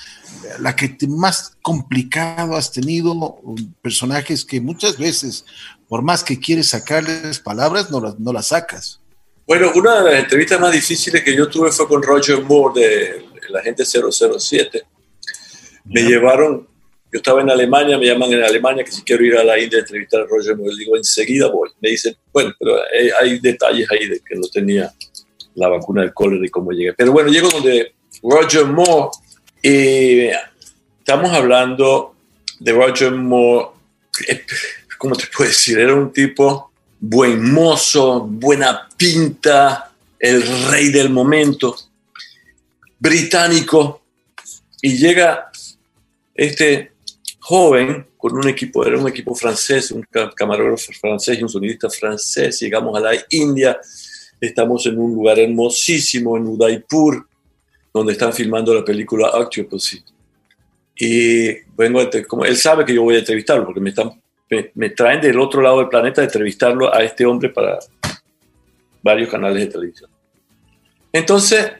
[0.59, 3.39] la que más complicado has tenido?
[3.81, 5.45] Personajes que muchas veces,
[5.87, 8.99] por más que quieres sacarles palabras, no las, no las sacas.
[9.47, 13.25] Bueno, una de las entrevistas más difíciles que yo tuve fue con Roger Moore de
[13.47, 14.83] la gente 007.
[15.85, 16.67] Me llevaron,
[17.13, 19.77] yo estaba en Alemania, me llaman en Alemania que si quiero ir a la India
[19.77, 21.69] a entrevistar a Roger Moore, digo, enseguida voy.
[21.79, 22.75] Me dicen, bueno, pero
[23.21, 24.93] hay, detalles ahí de que no tenía
[25.57, 26.93] la vacuna del cólera y cómo llegué.
[26.93, 27.93] Pero bueno, llego donde
[28.23, 29.09] Roger Moore,
[29.61, 30.29] y
[30.99, 32.15] estamos hablando
[32.59, 33.69] de Roger Moore,
[34.97, 35.79] ¿cómo te puedo decir?
[35.79, 41.75] Era un tipo buen mozo, buena pinta, el rey del momento
[42.99, 44.01] británico
[44.81, 45.51] y llega
[46.33, 46.91] este
[47.39, 52.59] joven con un equipo, era un equipo francés, un camarógrafo francés y un sonidista francés,
[52.59, 53.79] llegamos a la India,
[54.39, 57.27] estamos en un lugar hermosísimo en Udaipur,
[57.93, 60.03] donde están filmando la película Octopussy.
[60.99, 64.21] y vengo, como él sabe que yo voy a entrevistarlo, porque me, están,
[64.73, 67.79] me, traen del otro lado del planeta a entrevistarlo a este hombre para
[69.03, 70.09] varios canales de televisión.
[71.11, 71.71] Entonces,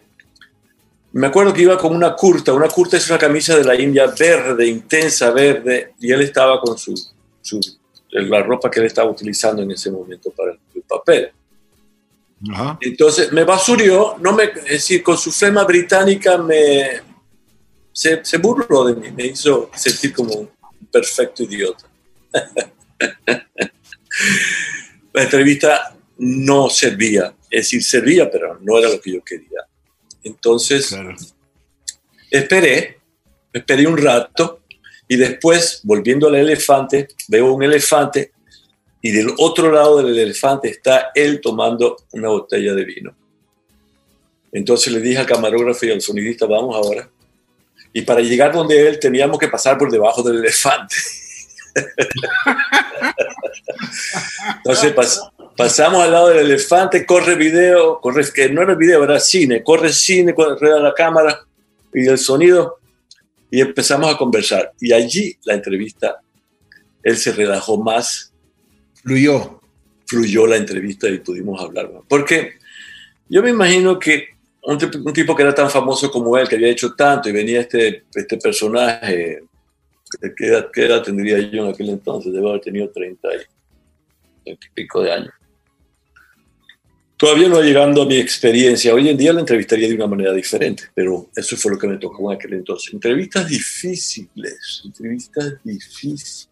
[1.14, 4.06] me acuerdo que iba con una curta, una curta es una camisa de la India
[4.18, 6.94] verde, intensa verde, y él estaba con su,
[7.42, 7.60] su
[8.10, 11.32] la ropa que él estaba utilizando en ese momento para el papel.
[12.82, 17.02] Entonces me basurió, no me, es decir, con su flema británica me,
[17.92, 20.50] se, se burló de mí, me hizo sentir como un
[20.92, 21.86] perfecto idiota.
[25.14, 29.62] la entrevista no servía, es decir, servía, pero no era lo que yo quería.
[30.24, 30.96] Entonces,
[32.30, 33.00] esperé,
[33.52, 34.62] esperé un rato
[35.08, 38.32] y después, volviendo al elefante, veo un elefante
[39.08, 43.16] y del otro lado del elefante está él tomando una botella de vino.
[44.52, 47.10] Entonces le dije al camarógrafo y al sonidista, vamos ahora.
[47.94, 50.94] Y para llegar donde él teníamos que pasar por debajo del elefante.
[54.58, 54.94] Entonces
[55.56, 59.94] pasamos al lado del elefante, corre video, corre, que no era video, era cine, corre
[59.94, 61.46] cine, corre la cámara
[61.94, 62.76] y el sonido.
[63.50, 64.74] Y empezamos a conversar.
[64.82, 66.20] Y allí la entrevista,
[67.02, 68.34] él se relajó más
[69.08, 69.62] fluyó.
[70.06, 71.90] Fluyó la entrevista y pudimos hablar.
[72.08, 72.54] Porque
[73.30, 74.30] yo me imagino que
[74.64, 74.78] un,
[75.14, 78.38] tipo que era tan famoso como él, que había hecho tanto y venía este, este
[78.38, 79.44] personaje,
[80.36, 80.48] ¿qué
[80.86, 82.34] edad, tendría yo en aquel entonces?
[82.34, 83.30] Debo haber tenido 30
[84.46, 85.34] y, pico de años.
[87.16, 88.94] Todavía no llegando a mi experiencia.
[88.94, 91.98] Hoy en día la entrevistaría de una manera diferente, pero eso fue lo que me
[91.98, 92.94] tocó en aquel entonces.
[92.94, 96.50] Entrevistas difíciles, entrevistas difíciles.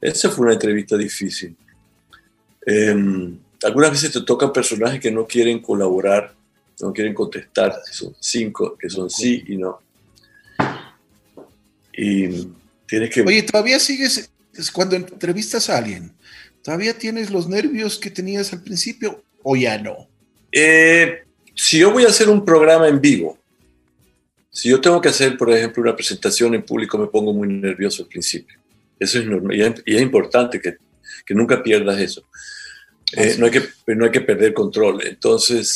[0.00, 1.56] Esa fue una entrevista difícil.
[2.66, 6.34] Em, algunas veces te tocan personajes que no quieren colaborar,
[6.80, 9.80] no quieren contestar, son cinco, que son sí y no.
[11.92, 12.48] Y
[12.86, 13.22] tienes que...
[13.22, 14.30] Oye, ¿todavía sigues,
[14.72, 16.12] cuando entrevistas a alguien,
[16.62, 20.08] todavía tienes los nervios que tenías al principio o ya no?
[20.50, 23.38] Eh, si yo voy a hacer un programa en vivo,
[24.50, 28.02] si yo tengo que hacer, por ejemplo, una presentación en público, me pongo muy nervioso
[28.02, 28.58] al principio.
[28.98, 30.76] Eso es normal y es importante que
[31.24, 32.24] que nunca pierdas eso.
[33.16, 33.62] Eh, no, hay que,
[33.94, 35.06] no hay que perder control.
[35.06, 35.68] Entonces,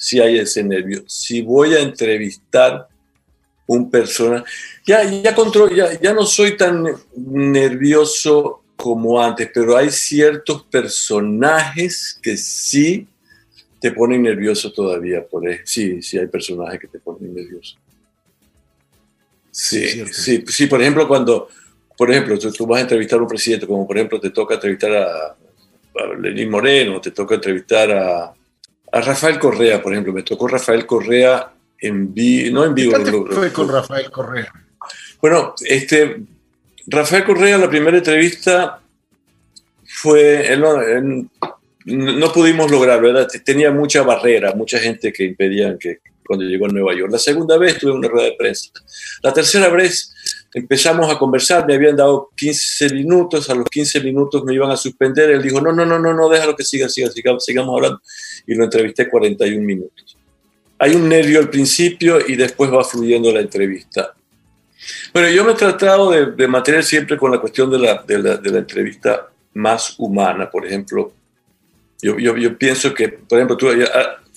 [0.00, 1.04] si hay ese nervio.
[1.06, 2.88] Si voy a entrevistar
[3.66, 4.44] un persona,
[4.84, 12.18] ya, ya, control, ya, ya no soy tan nervioso como antes, pero hay ciertos personajes
[12.20, 13.06] que sí
[13.80, 15.24] te ponen nervioso todavía.
[15.24, 17.76] Por Sí, sí hay personajes que te ponen nervioso.
[19.52, 21.48] Sí, sí, sí, por ejemplo, cuando,
[21.96, 24.92] por ejemplo, tú, vas a entrevistar a un presidente, como por ejemplo te toca entrevistar
[24.96, 25.36] a,
[26.06, 28.34] Lenín Moreno, te toca entrevistar a,
[28.92, 30.12] Rafael Correa, por ejemplo.
[30.12, 32.92] Me tocó Rafael Correa en vivo, no en vivo.
[33.28, 34.52] ¿Qué fue con Rafael Correa?
[35.20, 36.22] Bueno, este,
[36.86, 38.80] Rafael Correa, la primera entrevista
[39.84, 40.56] fue,
[41.84, 43.28] no, pudimos lograr, ¿verdad?
[43.44, 47.10] Tenía mucha barrera, mucha gente que impedían que cuando llegó a Nueva York.
[47.10, 48.70] La segunda vez tuve una rueda de prensa.
[49.22, 50.14] La tercera vez
[50.54, 54.76] empezamos a conversar, me habían dado 15 minutos, a los 15 minutos me iban a
[54.76, 58.00] suspender, él dijo, no, no, no, no, no, déjalo que siga, siga, sigamos, sigamos hablando,
[58.46, 60.16] y lo entrevisté 41 minutos.
[60.78, 64.14] Hay un nervio al principio y después va fluyendo la entrevista.
[65.12, 68.18] Bueno, yo me he tratado de, de mantener siempre con la cuestión de la, de
[68.18, 71.12] la, de la entrevista más humana, por ejemplo.
[72.02, 73.68] Yo, yo, yo, pienso que, por ejemplo, tú,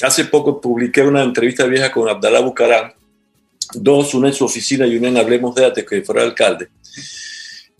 [0.02, 2.92] hace poco publiqué una entrevista vieja con Abdalá Bucaram,
[3.82, 6.70] dos, una en su oficina y una en Hablemos de Arte, que fuera alcalde.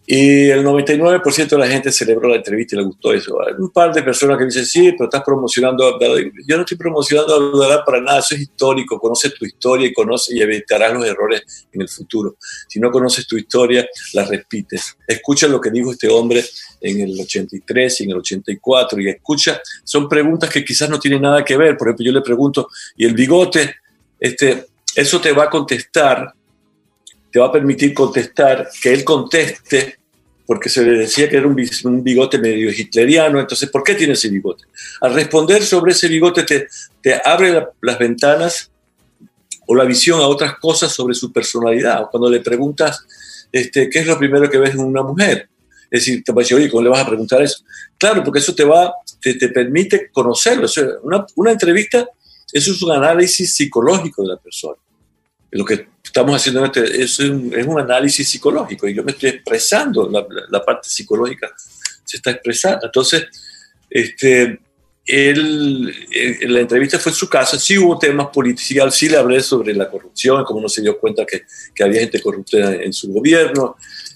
[0.06, 3.38] Y el 99% de la gente celebró la entrevista y le gustó eso.
[3.42, 6.00] Hay un par de personas que dicen, sí, pero estás promocionando a
[6.46, 9.00] Yo no estoy promocionando a Abdalá para nada, eso es histórico.
[9.00, 12.36] Conoces tu historia y conoces y evitarás los errores en el futuro.
[12.68, 14.98] Si no conoces tu historia, la repites.
[15.08, 16.44] Escucha lo que dijo este hombre
[16.82, 21.22] en el 83 y en el 84 y escucha, son preguntas que quizás no tienen
[21.22, 21.78] nada que ver.
[21.78, 23.76] Por ejemplo, yo le pregunto, ¿y el bigote?
[24.20, 26.34] Este, eso te va a contestar,
[27.32, 29.98] te va a permitir contestar, que él conteste,
[30.46, 34.30] porque se le decía que era un bigote medio hitleriano, entonces, ¿por qué tiene ese
[34.30, 34.66] bigote?
[35.02, 36.68] Al responder sobre ese bigote te,
[37.02, 38.70] te abre las ventanas
[39.66, 42.08] o la visión a otras cosas sobre su personalidad.
[42.12, 43.06] Cuando le preguntas,
[43.52, 45.48] este, ¿qué es lo primero que ves en una mujer?
[45.90, 47.64] Es decir, te va a decir, oye, ¿cómo le vas a preguntar eso?
[47.98, 50.68] Claro, porque eso te va, te, te permite conocerlo.
[51.04, 52.08] una, una entrevista,
[52.54, 54.78] eso es un análisis psicológico de la persona
[55.54, 59.30] lo que estamos haciendo este, es, un, es, un, análisis psicológico y yo me estoy
[59.30, 61.54] expresando, la, la, parte psicológica
[62.04, 62.88] se está expresando.
[62.88, 63.28] Entonces,
[63.90, 64.60] este,
[65.06, 69.42] él, eh, la entrevista fue en su casa, sí hubo temas políticos, sí le hablé
[69.42, 71.44] sobre la corrupción, cómo no se dio cuenta que,
[71.74, 73.76] que había gente corrupta en, su gobierno,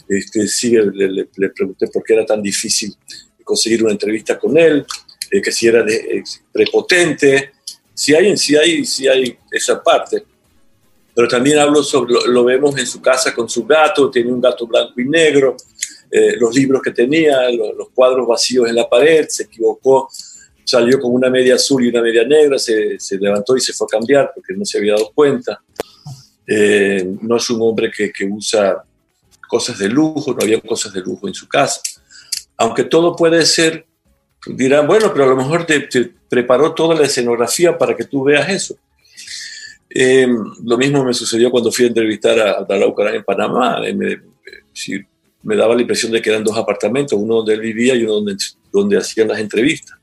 [0.09, 2.95] este, sí le, le, pregunté por qué era tan difícil
[3.43, 4.85] conseguir una entrevista con él,
[5.29, 7.51] eh, que si era de, prepotente,
[7.97, 10.23] si hay, si, hay, si hay esa parte.
[11.15, 14.67] Pero también hablo sobre, lo, vemos en su casa con su gato, tiene un gato
[14.67, 15.57] blanco y negro,
[16.11, 20.09] eh, los libros que tenía, los cuadros vacíos en la pared, se equivocó
[20.67, 23.87] salió con una media azul y una media negra, se, se levantó y se fue
[23.89, 25.61] a cambiar porque no se había dado cuenta.
[26.45, 28.83] Eh, no es un hombre que, que, usa
[29.47, 31.79] cosas de lujo, no había cosas de lujo en su casa.
[32.57, 33.86] Aunque todo puede ser,
[34.49, 35.87] dirán, bueno, pero a lo mejor te,
[36.29, 38.77] preparó toda la escenografía para que tú veas eso.
[39.89, 40.27] Eh,
[40.63, 43.81] lo mismo me sucedió cuando fui a entrevistar a, a en Panamá.
[43.85, 44.21] Eh, me,
[45.43, 48.13] me daba la impresión de que eran dos apartamentos, uno donde él vivía y uno
[48.15, 48.35] donde,
[48.71, 49.97] donde hacían las entrevistas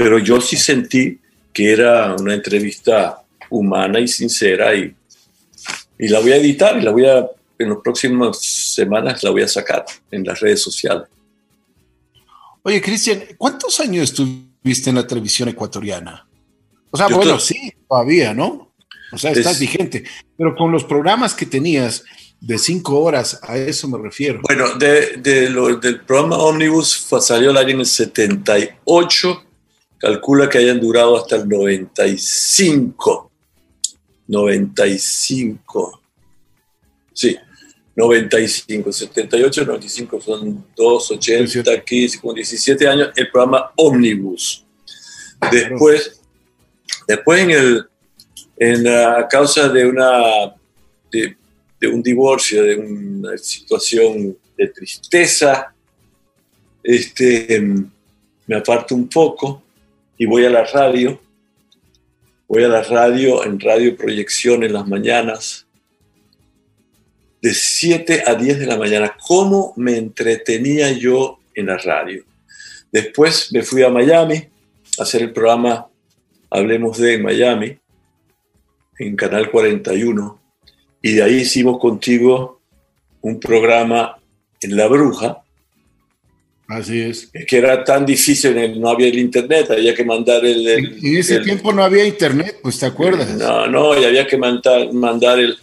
[0.00, 1.20] pero yo sí sentí
[1.52, 3.20] que era una entrevista
[3.50, 4.94] humana y sincera y,
[5.98, 7.28] y la voy a editar y la voy a,
[7.58, 11.06] en las próximas semanas la voy a sacar en las redes sociales.
[12.62, 16.26] Oye, Cristian, ¿cuántos años estuviste en la televisión ecuatoriana?
[16.90, 18.74] O sea, bueno, sí, todavía, ¿no?
[19.12, 20.04] O sea, estás vigente,
[20.36, 22.04] pero con los programas que tenías
[22.40, 24.40] de cinco horas, a eso me refiero.
[24.42, 29.44] Bueno, de, de lo, del programa Omnibus salió el año en el 78
[30.00, 33.30] calcula que hayan durado hasta el 95.
[34.26, 36.02] 95.
[37.12, 37.36] Sí,
[38.00, 44.64] 95, 78, 95 son 2, 80, 15, como 17 años, el programa Omnibus.
[45.50, 46.20] Después,
[47.06, 47.84] después en, el,
[48.56, 50.54] en la causa de, una,
[51.12, 51.36] de,
[51.78, 55.74] de un divorcio, de una situación de tristeza,
[56.82, 57.62] este,
[58.46, 59.62] me aparto un poco
[60.16, 61.20] y voy a la radio,
[62.48, 65.66] voy a la radio, en radio proyección en las mañanas,
[67.40, 69.16] de 7 a 10 de la mañana.
[69.26, 72.24] ¿Cómo me entretenía yo en la radio?
[72.92, 74.36] Después me fui a Miami
[74.98, 75.86] a hacer el programa
[76.50, 77.78] Hablemos de Miami,
[78.98, 80.40] en Canal 41,
[81.00, 82.60] y de ahí hicimos contigo
[83.22, 84.18] un programa
[84.60, 85.42] en La Bruja,
[86.70, 87.28] Así es.
[87.48, 90.68] Que era tan difícil, no había el internet, había que mandar el...
[90.68, 93.28] en ese tiempo no había internet, pues te acuerdas.
[93.34, 95.58] No, no, y había que mandar, mandar el...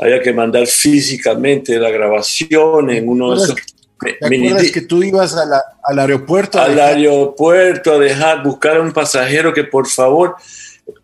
[0.00, 3.56] Había que mandar físicamente la grabación en uno de esos...
[4.00, 6.58] ¿Te acuerdas que tú ibas al aeropuerto?
[6.58, 10.36] Al aeropuerto a dejar, buscar a un pasajero que por favor,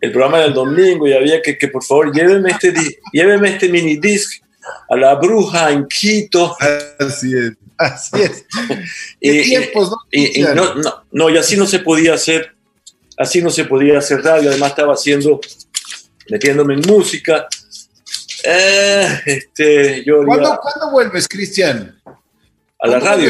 [0.01, 2.73] el programa del domingo y había que, que por favor lléveme este,
[3.13, 4.41] lléveme este mini disc
[4.89, 6.55] a la bruja en Quito.
[6.99, 7.53] Así es.
[7.77, 8.45] Así es.
[9.19, 9.97] y, tiempos, ¿no?
[10.11, 12.55] Y, no, no, y así no se podía hacer,
[13.17, 14.49] así no se podía hacer radio.
[14.49, 15.39] Además estaba haciendo,
[16.29, 17.47] metiéndome en música.
[18.49, 20.57] Eh, este, yo ¿Cuándo,
[20.89, 21.99] vuelves, Cristian?
[22.79, 23.29] A la radio.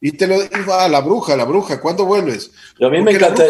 [0.00, 2.50] y te lo digo a la bruja, a la bruja, ¿cuándo vuelves?
[2.82, 3.44] a mí me encanta.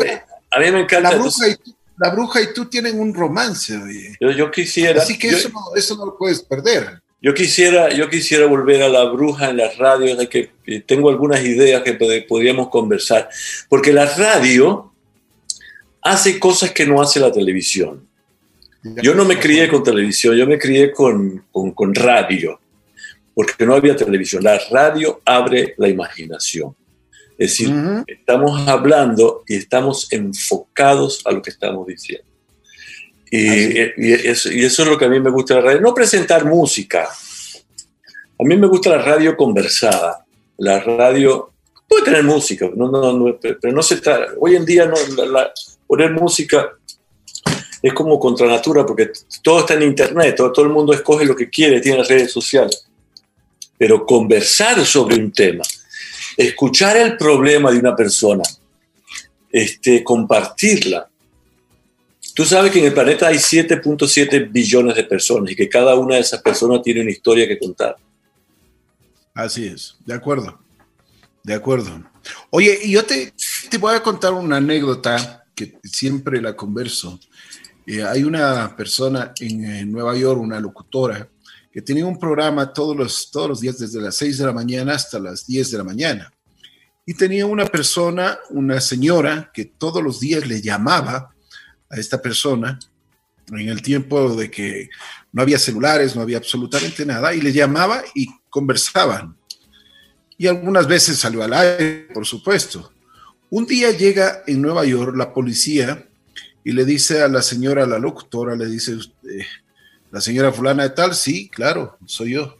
[0.51, 1.13] a mí me encanta.
[1.13, 4.15] La bruja, y tú, la bruja, y tú, tienen un romance, oye.
[4.21, 5.01] Yo, quisiera.
[5.03, 7.01] Así que eso, no, eso no lo puedes perder.
[7.23, 10.51] Yo quisiera, yo quisiera volver a la bruja en las radios, de que
[10.87, 11.95] tengo algunas ideas que
[12.29, 13.31] podríamos conversar,
[13.71, 14.93] porque la radio
[16.03, 18.10] hace cosas que no hace la televisión.
[18.83, 22.59] Yo no me crié con televisión, yo me crié con, con, radio,
[23.35, 24.43] porque no había televisión.
[24.43, 26.75] La radio abre la imaginación.
[27.37, 27.75] Es decir,
[28.07, 32.27] estamos hablando y estamos enfocados a lo que estamos diciendo.
[33.31, 33.79] Y,
[34.15, 35.81] eso, es lo que a mí me gusta de la radio.
[35.81, 37.09] No presentar música.
[37.09, 40.25] A mí me gusta la radio conversada.
[40.57, 41.53] La radio
[41.87, 44.27] puede tener música, no, no, pero no se está.
[44.39, 44.95] Hoy en día no,
[45.87, 46.71] poner música
[47.83, 49.11] es como contra natura porque
[49.43, 52.33] todo está en internet, todo, todo el mundo escoge lo que quiere, tiene las redes
[52.33, 52.87] sociales.
[53.79, 55.63] Pero conversar sobre un tema,
[56.37, 58.43] escuchar el problema de una persona,
[59.51, 61.11] este, compartirla,
[62.35, 66.15] Tú sabes que en el planeta hay 7.7 billones de personas y que cada una
[66.15, 67.97] de esas personas tiene una historia que contar.
[69.35, 70.59] Así es, de acuerdo,
[71.43, 72.03] de acuerdo.
[72.51, 73.35] Oye, y yo te,
[73.69, 77.19] te voy a contar una anécdota que siempre la converso.
[77.87, 81.29] Eh, hay una persona en, Nueva York, una locutora,
[81.73, 84.95] que tenía un programa todos los, todos los días desde las 6 de la mañana
[84.95, 86.33] hasta las 10 de la mañana.
[87.07, 91.35] Y tenía una persona, una señora, que todos los días le llamaba
[91.89, 92.79] a esta persona
[93.49, 94.91] en el tiempo de que
[95.33, 99.37] no había celulares, no había absolutamente nada, y le llamaba y conversaban.
[100.39, 102.93] Y algunas veces salió al aire, por supuesto.
[103.49, 106.10] Un día llega en Nueva York la policía
[106.65, 108.93] y le dice a la señora, la locutora, le dice,
[109.25, 109.47] eh,
[110.11, 112.59] la señora fulana de tal, sí, claro, soy yo.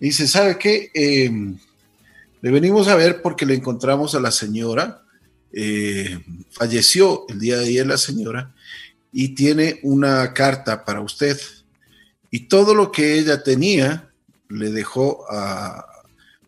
[0.00, 0.90] Y dice, ¿sabe qué?
[0.94, 1.58] Em,
[2.40, 5.02] le venimos a ver porque le encontramos a la señora,
[5.52, 6.20] eh,
[6.50, 8.54] falleció el día de ayer la señora,
[9.12, 11.38] y tiene una carta para usted.
[12.30, 14.10] Y todo lo que ella tenía
[14.48, 15.84] le dejó, a,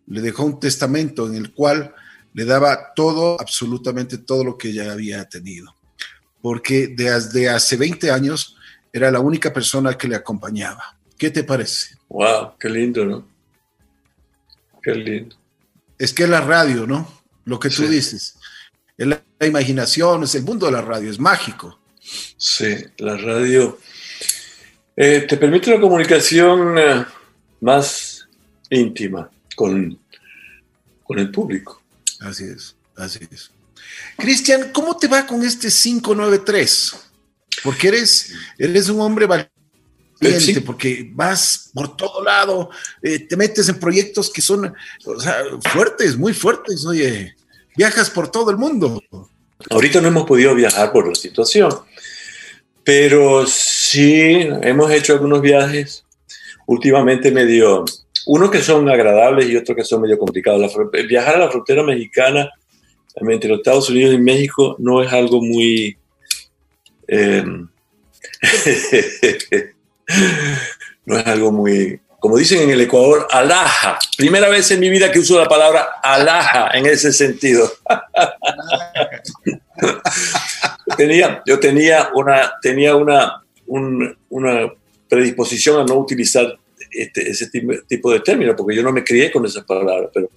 [0.07, 1.95] le dejó un testamento en el cual
[2.33, 5.75] le daba todo, absolutamente todo lo que ella había tenido.
[6.45, 8.55] Porque desde hace 20 años
[8.93, 10.99] era la única persona que le acompañaba.
[11.17, 11.97] ¿Qué te parece?
[12.11, 13.27] Wow, qué lindo, ¿no?
[14.83, 15.37] Qué lindo.
[15.99, 17.11] Es que es la radio, ¿no?
[17.47, 18.37] Lo que tú dices.
[18.99, 21.81] Es la, imaginación, es el mundo de la radio, es mágico.
[22.37, 23.79] Sí, la radio
[24.97, 27.07] eh, te permite una comunicación eh,
[27.63, 28.29] más
[28.69, 29.99] íntima con,
[31.05, 31.83] con el público.
[32.21, 33.54] Así es, así es.
[34.17, 36.97] Cristian, ¿cómo te va con este 593?
[37.63, 42.71] Porque eres, eres un hombre valiente, porque vas por todo lado,
[43.03, 44.75] eh, te metes en proyectos que son
[45.73, 47.35] fuertes, muy fuertes, oye,
[47.77, 49.03] viajas por todo el mundo.
[49.71, 51.73] Ahorita no hemos podido viajar por la situación,
[52.83, 56.05] pero sí hemos hecho algunos viajes
[56.67, 57.85] últimamente medio,
[58.27, 60.73] unos que son agradables y otros que son medio complicados.
[61.09, 62.51] viajar a la frontera mexicana
[63.17, 65.97] entre los Estados Unidos y México no es algo muy
[67.07, 67.69] Em,
[71.07, 73.99] no es algo muy, como dicen en el Ecuador, alhaja.
[74.17, 77.71] Primera vez en mi vida que uso la palabra alhaja en ese sentido.
[80.97, 84.73] tenía, yo tenía una, tenía una, una
[85.09, 86.59] predisposición a no utilizar
[86.91, 87.51] este, ese
[87.87, 90.31] tipo de términos, porque yo no me crié con esas palabras, pero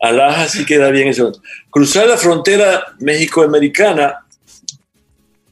[0.00, 1.32] alhaja sí queda bien eso.
[1.70, 4.24] Cruzar la frontera México-Americana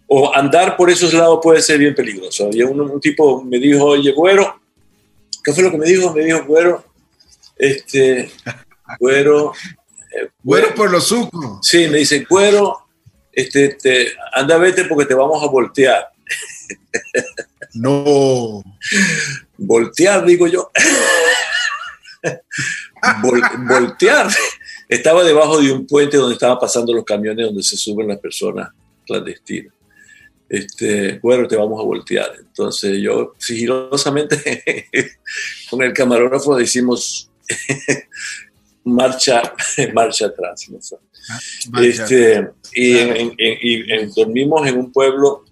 [0.07, 2.47] o andar por esos lados puede ser bien peligroso.
[2.47, 4.61] Había un, tipo me dijo, oye, güero,
[5.43, 6.13] ¿qué fue lo que me dijo?
[6.13, 6.85] Me dijo, güero,
[7.57, 8.31] este,
[8.99, 9.53] güero.
[10.15, 11.59] Eh, güero por los sucos.
[11.63, 12.87] Sí, me dice, güero,
[13.33, 16.11] este, te, anda, vete porque te vamos a voltear.
[17.75, 18.63] No.
[19.57, 20.71] Voltear, digo yo.
[23.69, 24.29] Voltear.
[24.89, 28.71] Estaba debajo de un puente donde estaban pasando los camiones donde se suben las personas
[29.07, 29.75] clandestinas
[30.53, 32.31] este, bueno, te vamos a voltear.
[32.39, 34.87] Entonces yo sigilosamente
[35.71, 37.31] con el camarógrafo decimos
[38.85, 39.43] marcha,
[39.95, 40.67] marcha atrás.
[41.31, 41.39] Ah,
[41.81, 45.47] este, y, dormimos en un pueblo,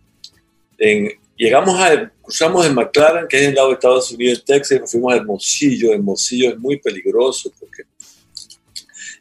[0.77, 1.13] en,
[1.45, 5.13] llegamos a, cruzamos de McLaren, que es el lado de Estados Unidos, Texas, y fuimos
[5.13, 5.93] a Hermosillo.
[5.93, 7.85] Hermosillo es muy peligroso porque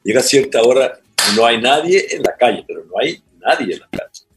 [0.04, 1.00] llega a cierta hora
[1.32, 4.30] y no hay nadie en la calle, pero no hay nadie en la calle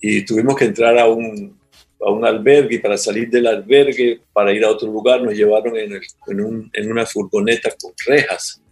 [0.00, 1.58] y tuvimos que entrar a un,
[2.00, 5.76] a un albergue y para salir del albergue, para ir a otro lugar, nos llevaron
[5.76, 8.62] en, en, un, en una furgoneta con rejas.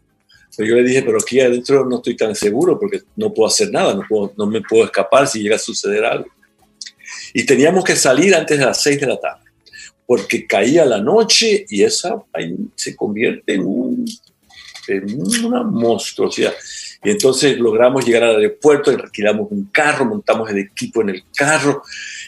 [0.56, 3.70] Pero yo le dije, pero aquí adentro no estoy tan seguro porque no puedo hacer
[3.70, 6.28] nada, no, puedo, no me puedo escapar si llega a suceder algo.
[7.36, 9.42] Y teníamos que salir antes de las seis de la tarde,
[10.06, 12.22] porque caía la noche y esa
[12.76, 14.04] se convierte en, un,
[14.88, 16.54] en una monstruosidad.
[17.02, 21.82] Y entonces logramos llegar al aeropuerto, alquilamos un carro, montamos el equipo en el carro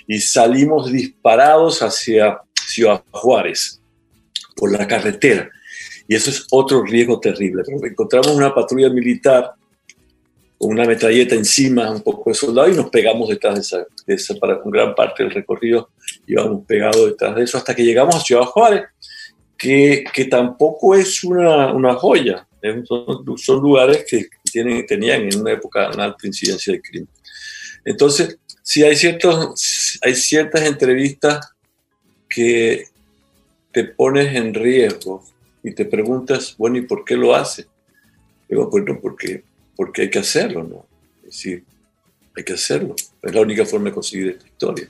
[0.07, 3.81] y salimos disparados hacia Ciudad Juárez
[4.57, 5.49] por la carretera.
[6.09, 7.63] Y eso es otro riesgo terrible.
[7.85, 9.55] encontramos una patrulla militar
[10.59, 13.71] con una metralleta encima, un poco de soldado, y nos pegamos detrás
[14.07, 15.91] de esa, para un gran parte del recorrido
[16.27, 18.85] íbamos pegados detrás de eso hasta que llegamos a Ciudad Juárez,
[19.57, 22.47] que, que tampoco es una, una joya.
[22.85, 24.27] Son, son, lugares que
[24.89, 27.09] tenían en una época una alta incidencia de crimen.
[27.85, 31.53] Entonces, si hay, ciertos, hay ciertas entrevistas
[32.29, 32.87] que
[33.71, 35.25] te pones en riesgo
[35.63, 37.67] y te preguntas, bueno, ¿y por qué lo hace?
[38.49, 39.45] Digo, bueno, porque,
[39.77, 40.87] porque hay que hacerlo, ¿no?
[41.19, 41.65] Es decir,
[42.37, 42.95] hay que hacerlo.
[43.23, 44.89] Es la única forma de conseguir esta historia.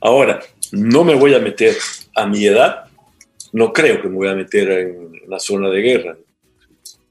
[0.00, 0.40] Ahora,
[0.72, 1.76] no me voy a meter
[2.14, 2.84] a mi edad,
[3.52, 6.16] no creo que me voy a meter en la zona de guerra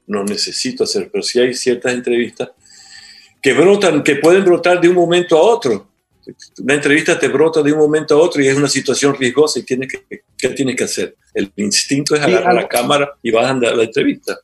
[0.06, 2.50] no necesito hacer, pero sí hay ciertas entrevistas
[3.40, 5.88] que brotan, que pueden brotar de un momento a otro.
[6.58, 9.62] Una entrevista te brota de un momento a otro y es una situación riesgosa y
[9.62, 11.16] tienes que, ¿qué tienes que hacer?
[11.34, 14.38] El instinto es agarrar la cámara y vas a andar la entrevista.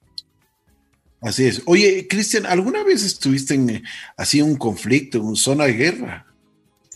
[1.20, 1.62] Así es.
[1.66, 3.82] Oye, Cristian, ¿alguna vez estuviste en eh,
[4.16, 6.26] así un conflicto, en una zona de guerra?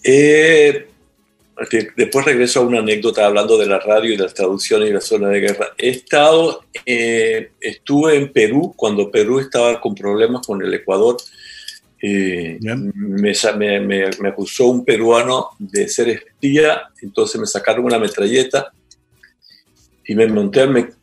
[0.02, 0.86] Eh,
[1.96, 5.28] después regreso a una anécdota hablando de la radio y las traducciones y la zona
[5.28, 5.68] de guerra.
[5.76, 11.16] He estado, eh, estuve en Perú cuando Perú estaba con problemas con el Ecuador
[12.00, 13.80] Y me, me,
[14.18, 18.72] me, acusó un peruano de ser espía, entonces me sacaron una metralleta
[20.06, 20.94] y me monté al,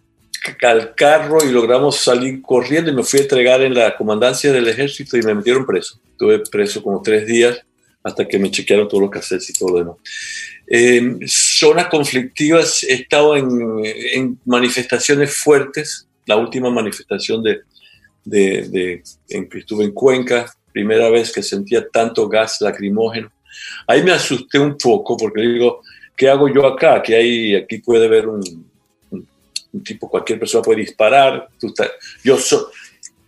[0.64, 4.68] al carro y logramos salir corriendo y me fui a entregar en la comandancia del
[4.68, 6.00] ejército y me metieron preso.
[6.12, 7.62] Estuve preso como tres días
[8.04, 9.96] hasta que me chequearon todos los cassettes y todo lo demás.
[10.68, 16.08] Eh, zonas conflictivas, he estado en, en, manifestaciones fuertes.
[16.26, 17.62] La última manifestación de,
[18.24, 23.32] de, de, en que estuve en Cuenca, primera vez que sentía tanto gas lacrimógeno.
[23.86, 25.82] Ahí me asusté un poco porque digo,
[26.16, 27.02] ¿qué hago yo acá?
[27.02, 28.71] Que hay, aquí puede haber un,
[29.74, 31.50] un, tipo, cualquier persona puede disparar.
[32.24, 32.38] yo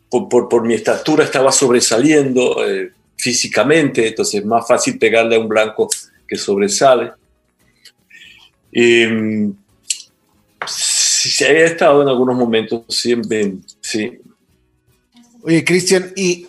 [0.09, 5.89] por, mi estatura estaba sobresaliendo eh, físicamente, entonces es más fácil pegarle a un blanco
[6.27, 7.11] que sobresale.
[8.71, 9.05] Y,
[10.67, 14.19] sí, he estado en algunos momentos, siempre, sí.
[15.41, 16.47] Oye, Cristian, ¿y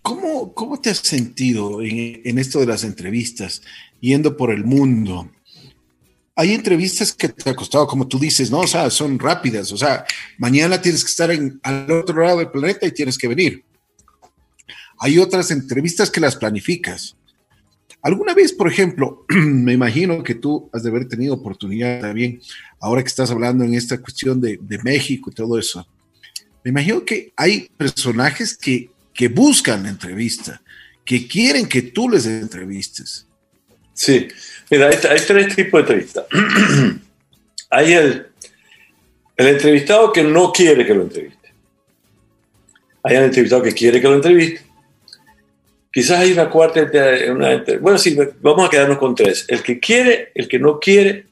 [0.00, 3.62] cómo, cómo te has sentido en, en, esto de las entrevistas,
[4.00, 5.30] yendo por el mundo?
[6.34, 8.60] Hay entrevistas que te ha costado, como tú dices, ¿no?
[8.60, 10.04] O sea, son rápidas, o sea,
[10.38, 13.64] mañana tienes que estar en, al otro lado del planeta y tienes que venir.
[14.98, 17.16] Hay otras entrevistas que las planificas.
[18.02, 22.40] ¿Alguna vez, por ejemplo, me imagino que tú has de haber tenido oportunidad también,
[22.80, 25.86] ahora que estás hablando en esta cuestión de, México y todo eso,
[26.64, 30.62] me imagino que hay personajes que, que buscan la entrevista,
[31.04, 33.26] que quieren que tú les entrevistes.
[33.94, 34.28] Sí,
[34.72, 36.24] mira, hay, tres tipos de entrevistas.
[37.70, 38.26] hay el,
[39.36, 41.52] el entrevistado que no quiere que lo entreviste.
[43.04, 44.72] Hay el entrevistado que quiere que lo entreviste
[45.92, 46.88] Quizás hay una cuarta,
[47.30, 49.44] una, bueno, sí, vamos a quedarnos con tres.
[49.46, 51.26] El que quiere, el que no quiere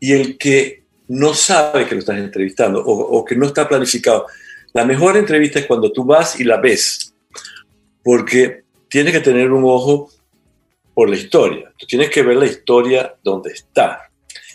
[0.00, 4.26] y el que no sabe que lo estás entrevistando o, o que no está planificado.
[4.72, 7.12] La mejor entrevista es cuando tú vas y la ves,
[8.02, 10.10] porque tienes que tener un ojo
[10.96, 11.70] por la historia.
[11.76, 14.10] Tú tienes que ver la historia donde está.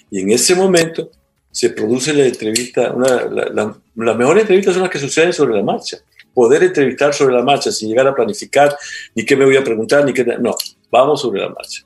[0.09, 1.11] Y en ese momento
[1.51, 5.61] se produce la entrevista, una, la, las mejores entrevistas son las que suceden sobre la
[5.61, 5.99] marcha
[6.33, 8.75] poder entrevistar sobre la marcha sin llegar a planificar
[9.13, 10.23] ni qué me voy a preguntar, ni qué...
[10.23, 10.55] No,
[10.89, 11.85] vamos sobre la marcha.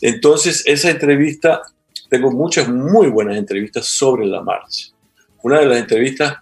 [0.00, 1.62] Entonces, esa entrevista,
[2.08, 4.88] tengo muchas muy buenas entrevistas sobre la marcha.
[5.42, 6.36] Una de las entrevistas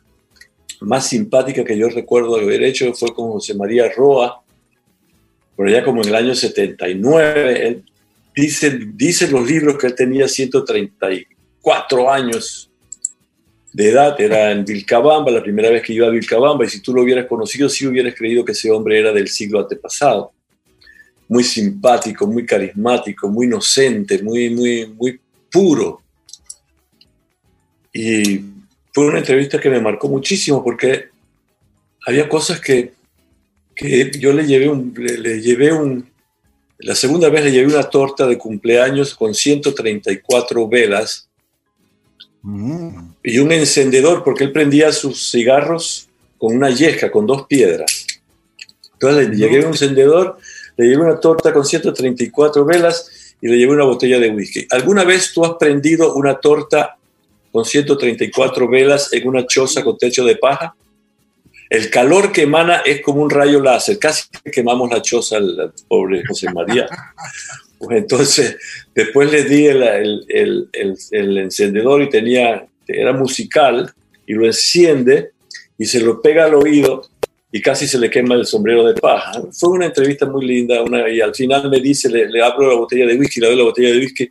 [0.80, 4.42] más simpáticas que yo recuerdo haber hecho fue con José María Roa,
[5.58, 7.66] por allá como en el año 79.
[7.66, 7.82] Él
[8.32, 12.70] dice, dice los libros que él tenía 134 años
[13.72, 16.94] de edad, era en Vilcabamba, la primera vez que iba a Vilcabamba, y si tú
[16.94, 20.30] lo hubieras conocido, sí hubieras creído que ese hombre era del siglo antepasado.
[21.26, 26.02] Muy simpático, muy carismático, muy inocente, muy, muy, muy puro.
[27.92, 28.42] Y
[28.94, 31.06] fue una entrevista que me marcó muchísimo porque
[32.06, 32.92] había cosas que,
[33.78, 36.10] que yo le llevé un, le llevé un,
[36.78, 41.28] la segunda vez le llevé una torta de cumpleaños con 134 velas
[43.22, 46.08] y un encendedor, porque él prendía sus cigarros
[46.38, 48.06] con una yesca, con dos piedras.
[48.94, 50.38] Entonces le llegué un encendedor,
[50.76, 54.66] le llevé una torta con 134 velas y le llevé una botella de whisky.
[54.70, 56.96] ¿Alguna vez tú has prendido una torta
[57.52, 60.74] con 134 velas en una choza con techo de paja?
[61.70, 63.98] El calor que emana es como un rayo láser.
[63.98, 66.86] Casi quemamos la choza al pobre José María.
[67.78, 68.56] Pues entonces,
[68.94, 70.68] después le di el,
[71.12, 73.92] encendedor y tenía, era musical,
[74.26, 75.32] y lo enciende
[75.78, 77.08] y se lo pega al oído
[77.50, 79.40] y casi se le quema el sombrero de paja.
[79.52, 83.06] Fue una entrevista muy linda y al final me dice, le, le abro la botella
[83.06, 84.30] de whisky, le doy la botella de whisky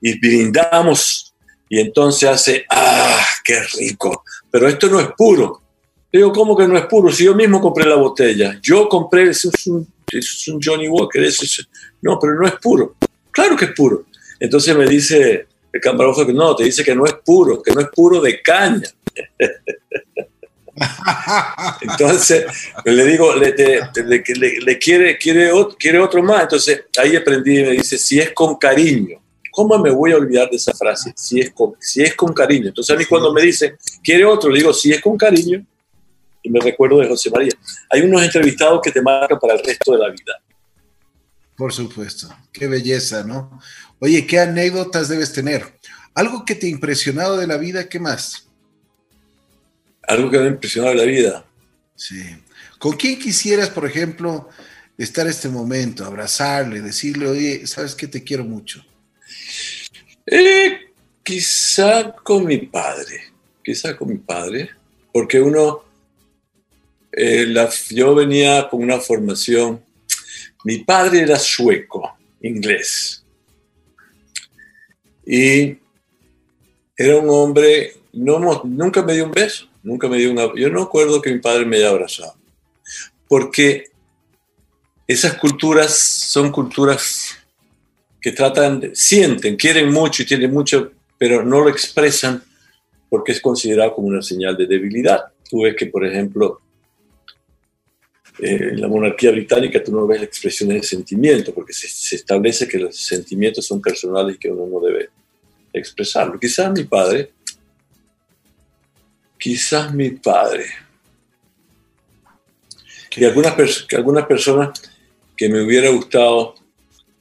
[0.00, 1.34] y brindamos
[1.68, 5.62] y entonces hace, ah, qué rico, pero esto no es puro.
[6.10, 7.12] Digo, ¿cómo que no es puro?
[7.12, 11.66] Si yo mismo compré la botella, yo compré, es un es un Johnny Walker, es,
[12.00, 12.96] no, pero no es puro.
[13.30, 14.06] Claro que es puro.
[14.40, 17.80] Entonces me dice el camarógrafo que no, te dice que no es puro, que no
[17.80, 18.88] es puro de caña.
[21.80, 22.46] Entonces
[22.84, 23.54] le digo, le,
[24.04, 26.42] le, quiere, quiere, otro, quiere otro más.
[26.42, 29.20] Entonces ahí aprendí y me dice, si es con cariño.
[29.50, 31.12] ¿Cómo me voy a olvidar de esa frase?
[31.16, 32.68] Si es con, si es con cariño.
[32.68, 35.64] Entonces a mí cuando me dice, quiere otro, le digo, si es con cariño,
[36.42, 37.52] y me recuerdo de José María.
[37.90, 40.40] Hay unos entrevistados que te marcan para el resto de la vida.
[41.56, 43.60] Por supuesto, qué belleza, ¿no?
[43.98, 45.74] Oye, ¿qué anécdotas debes tener?
[46.14, 48.48] Algo que te ha impresionado de la vida, ¿qué más?
[50.02, 51.44] Algo que me ha impresionado de la vida.
[51.96, 52.22] Sí.
[52.78, 54.48] ¿Con quién quisieras, por ejemplo,
[54.96, 58.84] estar este momento, abrazarle, decirle, oye, sabes que te quiero mucho?
[60.24, 60.92] Eh,
[61.24, 63.32] quizá con mi padre,
[63.64, 64.70] quizá con mi padre,
[65.12, 65.87] porque uno
[67.18, 69.82] eh, yo venía con una formación,
[70.64, 73.24] mi padre era sueco, inglés,
[75.26, 75.76] y
[76.96, 81.20] era un hombre, nunca me dio un beso, nunca me dio una, yo no acuerdo
[81.20, 82.36] que mi padre me haya abrazado,
[83.28, 83.86] porque
[85.08, 87.36] esas culturas son culturas
[88.20, 92.42] que tratan, sienten, quieren mucho y tienen mucho, pero no lo expresan
[93.08, 95.24] porque es considerado como una señal de debilidad.
[95.48, 96.60] Tú ves que, por ejemplo,
[98.40, 102.78] eh, en la monarquía británica tú no ves expresiones de sentimiento, porque se, establece que
[102.78, 105.10] los sentimientos son personales y que uno no debe
[105.72, 106.38] expresarlo.
[106.38, 107.30] Quizás mi padre,
[109.38, 110.66] quizás mi padre,
[113.18, 114.80] y algunas, algunas personas
[115.36, 116.54] que me hubiera gustado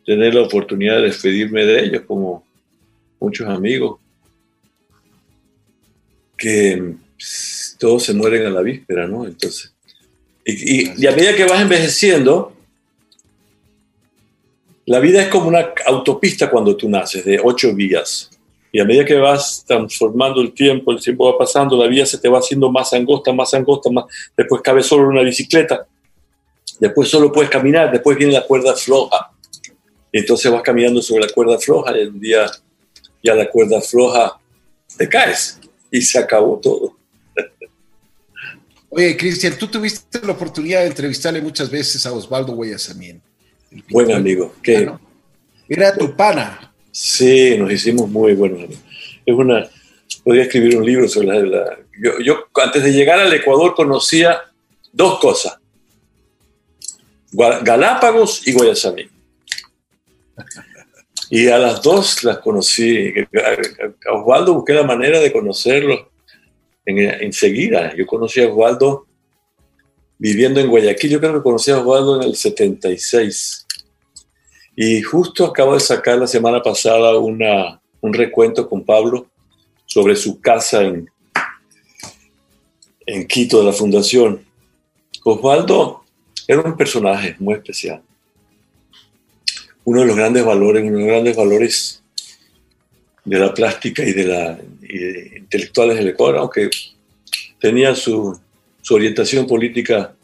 [0.05, 2.45] tener la oportunidad de despedirme de ellos, como
[3.19, 3.99] muchos amigos,
[6.37, 6.93] que
[7.79, 9.25] todos se mueren a la víspera, ¿no?
[9.25, 9.73] Entonces,
[10.49, 12.53] y, a medida que vas envejeciendo,
[14.85, 18.29] la vida es como una autopista cuando tú naces, de ocho vías.
[18.71, 22.17] Y a medida que vas transformando el tiempo, el tiempo va pasando, la vía se
[22.17, 24.05] te va haciendo más angosta, más angosta, más.
[24.37, 25.85] Después cabe solo una bicicleta.
[26.79, 27.91] Después solo puedes caminar.
[27.91, 29.31] Después viene la cuerda floja.
[30.13, 32.49] Y entonces vas caminando sobre la cuerda floja y un día
[33.21, 34.39] ya la cuerda floja
[34.97, 35.59] te caes
[35.91, 36.96] y se acabó todo.
[38.97, 43.21] Oye, Cristian, tú tuviste la oportunidad de entrevistarle muchas veces a Osvaldo Guayasamín.
[43.91, 44.55] Buen amigo.
[44.63, 44.91] que
[45.69, 46.73] Era tu pana.
[46.89, 48.83] Sí, nos hicimos muy buenos amigos.
[49.23, 49.69] Es una,
[50.23, 51.77] podría escribir un libro sobre la...
[52.01, 54.41] yo, yo, antes de llegar al Ecuador conocía
[54.91, 55.59] dos cosas.
[57.31, 59.11] Galápagos y Guayasamín.
[61.29, 63.13] Y a las dos las conocí.
[64.09, 66.16] A Osvaldo busqué la manera de conocerlo
[66.87, 67.93] enseguida.
[67.95, 69.05] yo conocí a Osvaldo
[70.17, 71.11] viviendo en Guayaquil.
[71.11, 73.67] Yo creo que conocí a Osvaldo en el 76.
[74.75, 79.27] Y justo acabo de sacar la semana pasada una, un recuento con Pablo
[79.85, 81.09] sobre su casa en,
[83.05, 84.45] en Quito de la Fundación.
[85.23, 86.03] Osvaldo
[86.47, 88.01] era un personaje muy especial.
[89.83, 92.03] Uno de los grandes valores, uno de los grandes valores
[93.27, 94.57] de la plástica y de la
[95.35, 96.69] intelectuales del Ecuador, aunque
[97.59, 98.39] tenía su,
[98.81, 100.15] su, orientación política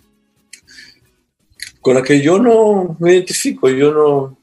[1.82, 4.38] con la que yo no me identifico, yo no,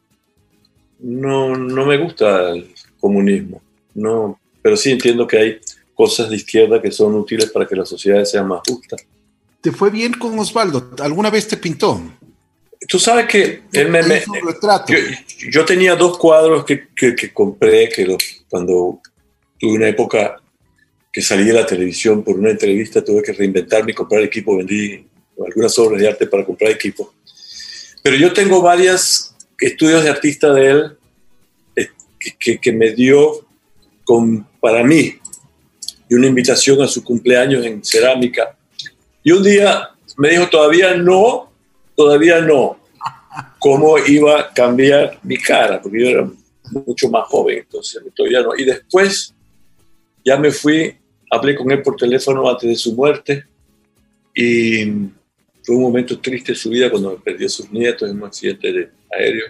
[0.98, 3.62] no, no me gusta el comunismo,
[3.94, 5.60] no, pero sí entiendo que hay
[5.94, 9.06] cosas de izquierda que son útiles para que las sociedades sean más justas.
[9.62, 10.90] ¿Te fue bien con Osvaldo?
[10.98, 11.98] ¿Alguna vez te pintó?
[12.88, 14.00] Tú sabes que él me,
[15.50, 18.16] yo, tenía dos cuadros que, que, compré que
[18.48, 19.00] cuando
[19.58, 20.40] tuve una época
[21.12, 25.06] que salí de la televisión por una entrevista, tuve que reinventarme y comprar equipo, vendí
[25.46, 27.12] algunas obras de arte para comprar equipo.
[28.02, 30.98] Pero yo tengo varios estudios de artista de él
[31.76, 31.88] eh,
[32.38, 33.46] que, que me dio
[34.04, 35.20] con, para mí
[36.10, 38.56] y una invitación a su cumpleaños en cerámica.
[39.22, 41.49] Y un día me dijo, todavía no,
[42.00, 42.78] todavía no
[43.58, 46.30] cómo iba a cambiar mi cara, porque yo era
[46.86, 48.56] mucho más joven, entonces todavía no.
[48.56, 49.34] Y después
[50.24, 50.96] ya me fui,
[51.30, 53.44] hablé con él por teléfono antes de su muerte
[54.34, 54.86] y
[55.62, 58.72] fue un momento triste en su vida cuando perdió a sus nietos en un accidente
[58.72, 59.46] de aéreo.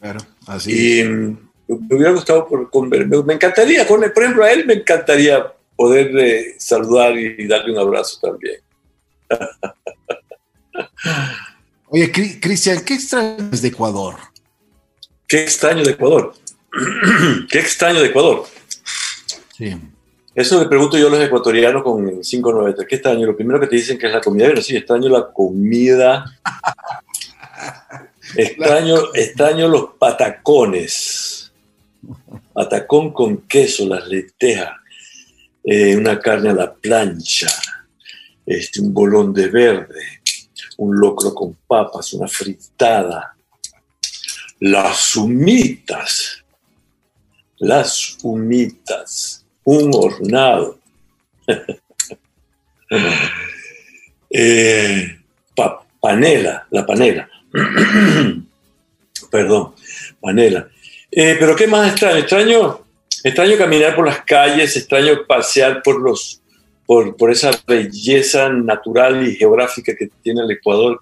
[0.00, 0.18] Claro,
[0.48, 1.00] así.
[1.00, 6.56] Y me hubiera gustado por, me, me encantaría, por ejemplo, a él me encantaría poder
[6.58, 8.56] saludar y darle un abrazo también.
[11.88, 14.16] Oye, Cristian, ¿qué extrañas de Ecuador?
[15.28, 16.34] ¿Qué extraño de Ecuador?
[17.50, 18.44] ¿Qué extraño de Ecuador?
[19.56, 19.76] Sí.
[20.34, 22.88] Eso le pregunto yo a los ecuatorianos con 593.
[22.88, 23.26] ¿Qué extraño?
[23.26, 24.46] Lo primero que te dicen que es la comida.
[24.46, 26.24] Bueno, sí, extraño la comida.
[28.36, 31.52] extraño, extraño los patacones.
[32.52, 34.72] Patacón con queso, las lentejas,
[35.64, 37.48] eh, una carne a la plancha,
[38.44, 40.21] este, un bolón de verde,
[40.82, 43.36] un locro con papas, una fritada,
[44.58, 46.44] las humitas,
[47.58, 50.80] las humitas, un hornado,
[54.30, 55.18] eh,
[56.00, 57.30] panela, la panela,
[59.30, 59.74] perdón,
[60.20, 60.68] panela.
[61.12, 62.18] Eh, pero ¿qué más extraño?
[62.18, 62.84] Extraño,
[63.22, 66.41] extraño caminar por las calles, extraño pasear por los
[67.16, 71.00] por, esa belleza natural y geográfica que tiene el Ecuador,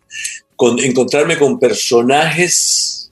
[0.57, 3.11] con, encontrarme con personajes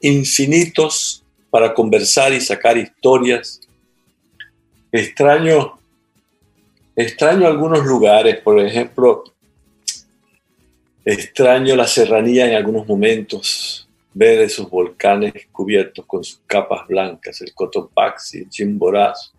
[0.00, 3.60] infinitos para conversar y sacar historias.
[4.92, 5.78] Extraño,
[6.94, 9.24] extraño algunos lugares, por ejemplo,
[11.08, 17.54] Extraño la serranía en algunos momentos, ver esos volcanes cubiertos con sus capas blancas, el
[17.54, 19.30] Cotopaxi, el Chimborazo,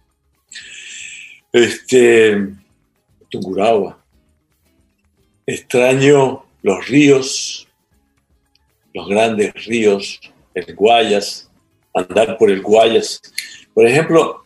[1.52, 2.54] este,
[3.30, 3.98] Tungurahua.
[5.46, 7.68] Extraño los ríos,
[8.94, 10.20] los grandes ríos,
[10.54, 11.50] el Guayas,
[11.94, 13.22] andar por el Guayas.
[13.74, 14.44] Por ejemplo,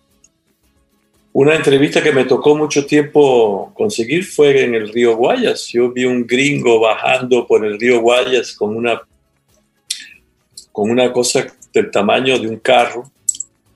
[1.34, 5.68] una entrevista que me tocó mucho tiempo conseguir fue en el río Guayas.
[5.68, 9.02] Yo vi un gringo bajando por el río Guayas con una,
[10.72, 13.10] con una cosa del tamaño de un carro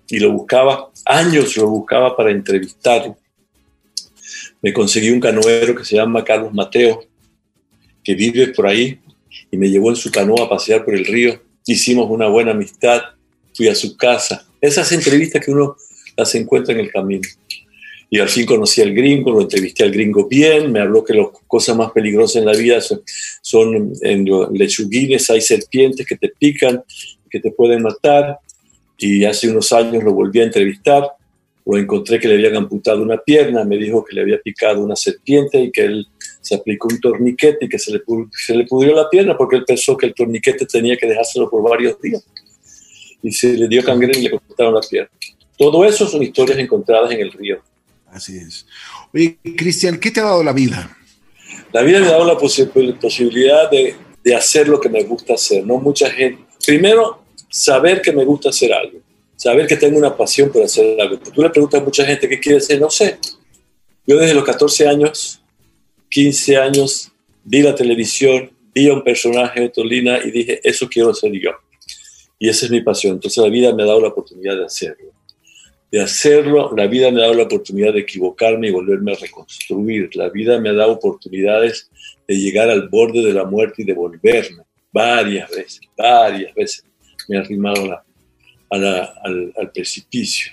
[0.07, 3.15] y lo buscaba, años lo buscaba para entrevistarlo.
[4.65, 7.05] Me conseguí un canoero que se llama Carlos Mateo,
[8.03, 8.97] que vive por ahí
[9.51, 11.39] y me llevó en su canoa a pasear por el río.
[11.67, 12.99] Hicimos una buena amistad,
[13.53, 14.47] fui a su casa.
[14.59, 15.75] Esas entrevistas que uno
[16.17, 17.21] las encuentra en el camino.
[18.09, 21.27] Y al fin conocí al gringo, lo entrevisté al gringo bien, me habló que las
[21.45, 26.83] cosas más peligrosas en la vida son, en los lechuguines, hay serpientes que te pican,
[27.29, 28.39] que te pueden matar.
[28.97, 31.03] Y hace unos años lo volví a entrevistar,
[31.65, 34.95] lo encontré que le habían amputado una pierna, me dijo que le había picado una
[34.95, 36.07] serpiente y que él
[36.41, 38.01] se aplicó un torniquete y que se le,
[38.31, 41.67] se le pudrió la pierna porque él pensó que el torniquete tenía que dejárselo por
[41.67, 42.23] varios días.
[43.23, 45.09] Y se le dio gangrena y le cortaron la pierna.
[45.57, 47.63] Todo eso son historias encontradas en el río.
[48.07, 48.67] Así es.
[49.11, 50.95] Oye, Cristian, ¿qué te ha dado la vida?
[51.73, 55.65] La vida me ha dado la posibilidad de, de, hacer lo que me gusta hacer.
[55.65, 56.45] No mucha gente.
[56.65, 58.99] Primero, saber que me gusta hacer algo.
[59.35, 61.17] Saber que tengo una pasión por hacer algo.
[61.17, 63.17] Tú le preguntas a mucha gente qué quiere hacer, no sé.
[64.07, 65.41] Yo desde los 14 años,
[66.09, 67.11] 15 años,
[67.43, 71.51] vi la televisión, vi a un personaje de Tolina y dije, eso quiero hacer yo.
[72.39, 73.13] Y esa es mi pasión.
[73.13, 75.15] Entonces la vida me ha dado la oportunidad de hacerlo
[75.95, 80.13] de hacerlo, la vida me ha dado la oportunidad de equivocarme y volverme a reconstruir.
[80.15, 81.89] La vida me ha dado oportunidades
[82.27, 84.63] de llegar al borde de la muerte y de volverme.
[84.91, 86.83] Varias veces, varias veces
[87.29, 87.87] me ha arrimado
[88.83, 90.51] al, precipicio.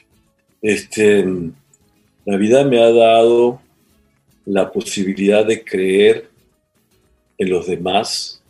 [0.61, 1.25] Este,
[2.25, 3.61] la vida me ha dado
[4.45, 6.29] la posibilidad de creer
[7.39, 8.43] en los demás,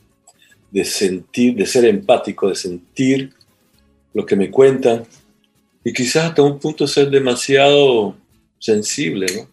[0.71, 3.33] de sentir, de ser empático, de sentir
[4.15, 5.05] lo que me cuentan,
[5.85, 8.15] y quizás hasta un punto ser demasiado
[8.59, 9.49] sensible.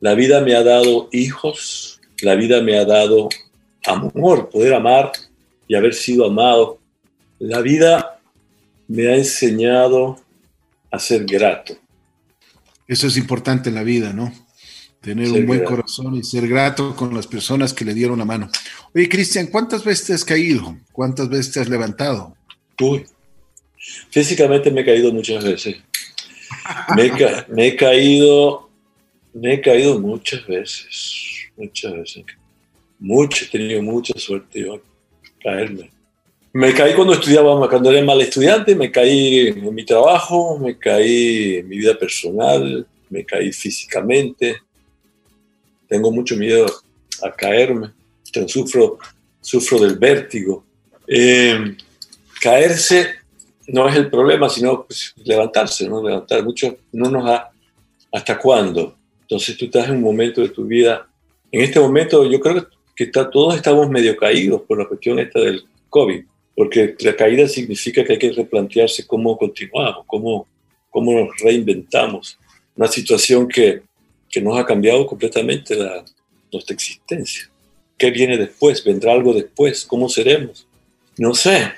[0.00, 3.28] La vida me ha dado hijos, la vida me ha dado
[3.86, 5.12] amor, poder amar
[5.68, 6.78] y haber sido amado.
[7.38, 8.13] La vida
[8.88, 10.20] me ha enseñado
[10.90, 11.76] a ser grato.
[12.86, 14.32] Eso es importante en la vida, ¿no?
[15.00, 18.48] Tener un buen corazón y ser grato con las personas que le dieron la mano.
[18.94, 20.78] Oye, Cristian, ¿cuántas veces te has caído?
[20.92, 22.34] ¿Cuántas veces te has levantado?
[22.80, 23.04] Uy,
[24.10, 25.76] Físicamente me he caído muchas veces.
[26.96, 27.10] Me he,
[27.76, 28.70] caído,
[29.34, 32.24] me he caído muchas veces, muchas veces.
[32.98, 34.82] Mucho, he tenido mucha suerte yo
[35.42, 35.90] caerme.
[36.56, 41.56] Me caí cuando estudiaba, cuando era mal estudiante, me caí en mi trabajo, me caí
[41.56, 44.58] en mi vida personal, me caí físicamente.
[45.88, 46.66] Tengo mucho miedo
[47.24, 47.90] a caerme,
[48.46, 48.98] sufro,
[49.40, 50.64] sufro del vértigo.
[51.08, 51.76] Eh,
[52.40, 53.14] caerse
[53.66, 56.06] no es el problema, sino pues, levantarse, ¿no?
[56.06, 57.50] Levantar mucho, no nos da
[58.12, 58.96] hasta cuándo.
[59.22, 61.08] Entonces tú estás en un momento de tu vida,
[61.50, 65.40] en este momento yo creo que está, todos estamos medio caídos por la cuestión esta
[65.40, 66.24] del COVID,
[66.56, 70.46] porque la caída significa que hay que replantearse cómo continuamos, cómo,
[70.90, 72.38] cómo nos reinventamos.
[72.76, 73.82] Una situación que,
[74.30, 76.04] que nos ha cambiado completamente la,
[76.52, 77.50] nuestra existencia.
[77.96, 78.82] ¿Qué viene después?
[78.84, 79.84] ¿Vendrá algo después?
[79.84, 80.66] ¿Cómo seremos?
[81.16, 81.72] No sé,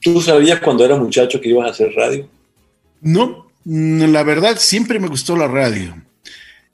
[0.00, 2.28] ¿Tú sabías cuando eras muchacho que ibas a hacer radio?
[3.02, 5.94] No, la verdad siempre me gustó la radio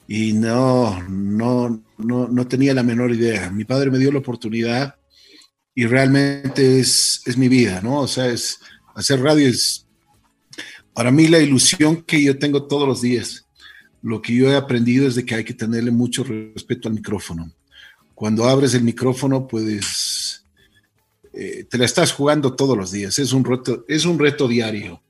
[0.07, 3.51] y no, no, no, no tenía la menor idea.
[3.51, 4.95] Mi padre me dio la oportunidad
[5.77, 8.01] y realmente es, es mi vida, ¿no?
[8.01, 8.59] O sea, es,
[8.97, 9.87] hacer radio es
[10.93, 13.47] para mí la ilusión que yo tengo todos los días.
[14.03, 17.53] Lo que yo he aprendido es de que hay que tenerle mucho respeto al micrófono.
[18.15, 20.47] Cuando abres el micrófono, puedes
[21.39, 25.03] eh, te la estás jugando todos los días, es un reto, es un reto diario.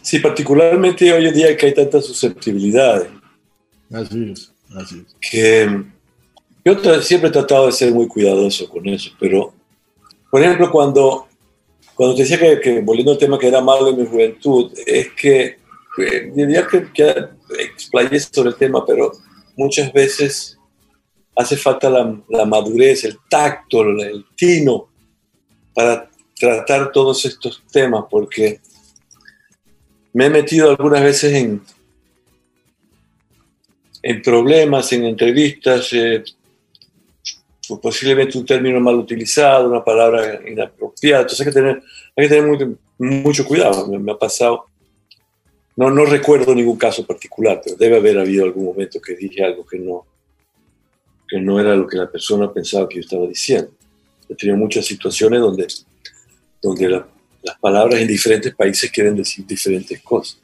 [0.00, 3.08] Sí, particularmente hoy en día que hay tantas susceptibilidades.
[3.92, 5.16] Así es, así es.
[5.28, 5.84] Que
[6.64, 9.52] yo siempre he tratado de ser muy cuidadoso con eso, pero,
[10.30, 11.26] por ejemplo, cuando,
[11.94, 15.58] cuando te decía que, volviendo al tema que era malo en mi juventud, es que
[15.98, 17.14] eh, diría que, que
[17.58, 19.12] explayé sobre el tema, pero
[19.56, 20.58] muchas veces
[21.36, 24.88] hace falta la, madurez, el tacto, el tino
[25.74, 26.08] para
[26.38, 28.60] tratar todos estos temas, porque
[30.12, 31.62] me he metido algunas veces en,
[34.02, 36.22] en problemas, en entrevistas, eh,
[37.78, 41.22] posiblemente un término mal utilizado, una palabra inapropiada.
[41.22, 41.82] Entonces hay que tener,
[42.16, 43.86] hay que tener mucho cuidado.
[43.86, 44.66] Me, ha pasado,
[45.76, 49.66] no, no recuerdo ningún caso particular, pero debe haber habido algún momento que dije algo
[49.66, 50.06] que no,
[51.28, 53.70] que no era lo que la persona pensaba que yo estaba diciendo.
[54.28, 55.66] He tenido muchas situaciones donde,
[56.62, 60.40] donde las palabras en diferentes países quieren decir diferentes cosas.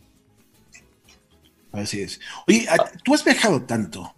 [1.72, 2.18] Así es.
[2.48, 2.66] Oye,
[3.04, 4.15] tú has viajado tanto.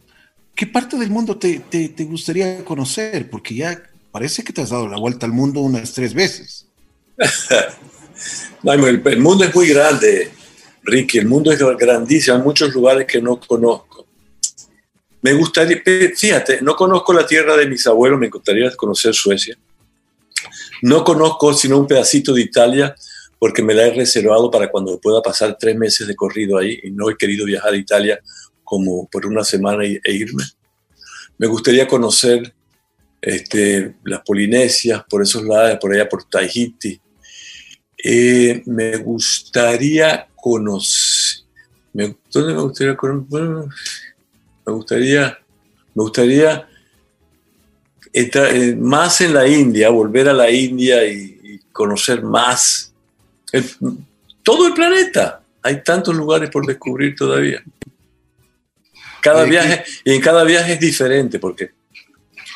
[0.59, 3.31] ¿Qué parte del mundo te, te, gustaría conocer?
[3.31, 3.81] Porque ya
[4.11, 6.67] parece que te has dado la vuelta al mundo unas tres veces.
[8.65, 10.33] el, mundo es muy grande,
[10.83, 11.19] Ricky.
[11.19, 12.37] El mundo es grandísimo.
[12.39, 14.05] Hay muchos lugares que no conozco.
[15.23, 15.81] Me gustaría,
[16.17, 19.57] fíjate, no conozco la tierra de mis abuelos, me gustaría conocer Suecia.
[20.83, 22.97] No conozco sino un pedacito de Italia
[23.39, 26.91] porque me la he reservado para cuando pueda pasar tres meses de corrido ahí y
[26.91, 28.21] no he querido viajar a Italia
[28.69, 30.45] como por una semana e irme.
[31.39, 32.53] Me gustaría conocer
[33.23, 37.01] este, las Polinesias, por esos lados, por allá por Tahiti.
[38.05, 41.47] Eh, me gustaría conocer...
[41.95, 43.49] ¿Dónde me gustaría conocer?
[44.67, 45.39] me gustaría...
[45.95, 46.69] Me gustaría
[48.13, 52.93] eh, más en la India, volver a la India y conocer más
[54.43, 55.43] todo el planeta.
[55.63, 57.63] Hay tantos lugares por descubrir todavía.
[59.21, 61.71] Cada viaje, y en cada viaje es diferente, porque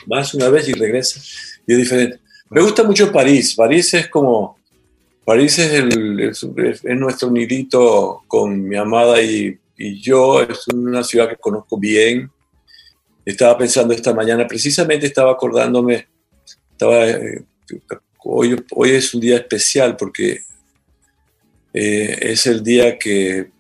[0.06, 2.20] vas una vez y regresas y es diferente.
[2.50, 3.54] Me gusta mucho París.
[3.54, 4.58] París es como,
[5.24, 6.44] París es, el, es,
[6.84, 10.42] nuestro nidito con mi amada y, y, yo.
[10.42, 12.30] Es una ciudad que conozco bien.
[13.24, 16.08] Estaba pensando esta mañana, precisamente estaba acordándome,
[16.72, 17.44] estaba, eh,
[18.24, 20.40] hoy, hoy es un día especial porque
[21.72, 23.50] eh, es el día que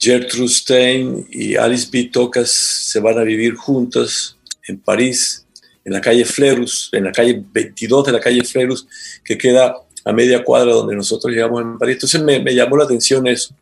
[0.00, 2.08] Gertrude Stein y Alice B.
[2.10, 4.36] Tocas se van a vivir juntas
[4.66, 5.46] en París,
[5.84, 8.86] en la calle Flerus, en la calle 22 de la calle Flerus,
[9.22, 11.96] que queda a media cuadra donde nosotros llegamos en París.
[11.96, 13.54] Entonces me, me llamó la atención eso,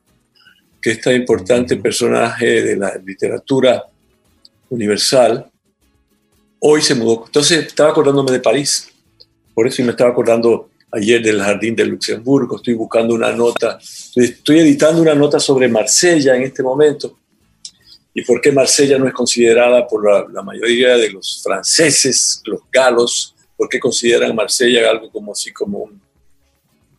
[0.80, 3.84] que este importante personaje de la literatura
[4.70, 5.51] universal
[6.61, 7.24] hoy se mudó.
[7.26, 8.89] Entonces estaba acordándome de París,
[9.55, 13.78] por eso me estaba acordando ayer del Jardín de Luxemburgo, estoy buscando una nota,
[14.14, 17.18] estoy editando una nota sobre Marsella en este momento
[18.18, 23.34] y por qué Marsella no es considerada por la, mayoría de los franceses, los galos,
[23.57, 26.01] por qué consideran Marsella algo como así como un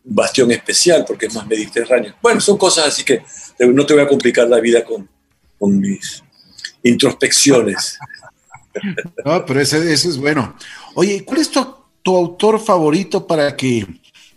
[0.02, 2.14] bastión especial, porque es más mediterráneo.
[2.22, 3.22] Bueno, son cosas así que
[3.58, 5.06] no te voy a complicar la vida con,
[5.58, 6.22] con mis
[6.82, 7.98] introspecciones.
[9.24, 10.56] No, pero eso, eso es bueno.
[10.94, 11.58] Oye, ¿cuál es tu
[12.02, 13.86] tu autor favorito para que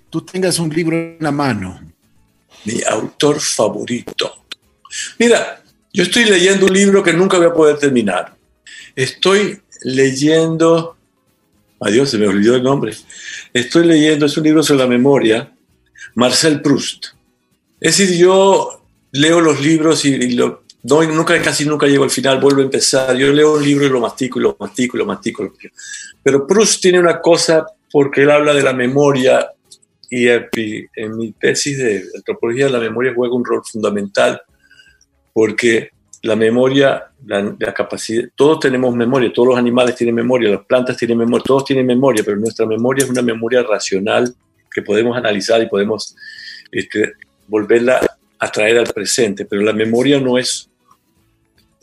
[0.09, 1.79] tú tengas un libro en la mano.
[2.65, 4.45] Mi autor favorito.
[5.19, 8.35] Mira, yo estoy leyendo un libro que nunca voy a poder terminar.
[8.95, 10.97] Estoy leyendo,
[11.79, 12.95] adiós, se me olvidó el nombre.
[13.53, 15.53] Estoy leyendo, es un libro sobre la memoria,
[16.15, 17.07] Marcel Proust.
[17.79, 22.61] Es decir, yo leo los libros y, lo, nunca, casi nunca llego al final, vuelvo
[22.61, 23.15] a empezar.
[23.15, 25.51] Yo leo un libro y lo mastico y lo mastico y lo mastico.
[26.21, 29.49] Pero Proust tiene una cosa porque él habla de la memoria
[30.09, 34.41] y en mi tesis de antropología la memoria juega un rol fundamental
[35.33, 35.89] porque
[36.21, 41.17] la memoria, la, capacidad, todos tenemos memoria, todos los animales tienen memoria, las plantas tienen
[41.17, 44.33] memoria, todos tienen memoria, pero nuestra memoria es una memoria racional
[44.71, 46.15] que podemos analizar y podemos
[46.71, 47.13] este,
[47.47, 47.99] volverla
[48.39, 50.69] a traer al presente, pero la memoria no es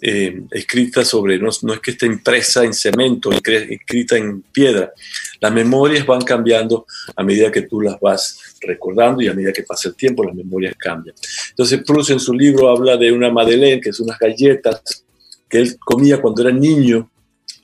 [0.03, 4.93] eh, escrita sobre, no, no, es que esté impresa en cemento, escrita en piedra.
[5.41, 9.63] Las memorias van cambiando a medida que tú las vas recordando y a medida que
[9.63, 11.15] pasa el tiempo las memorias cambian.
[11.51, 15.05] Entonces Proust en su libro habla de una madeleine, que es unas galletas
[15.47, 17.11] que él comía cuando era niño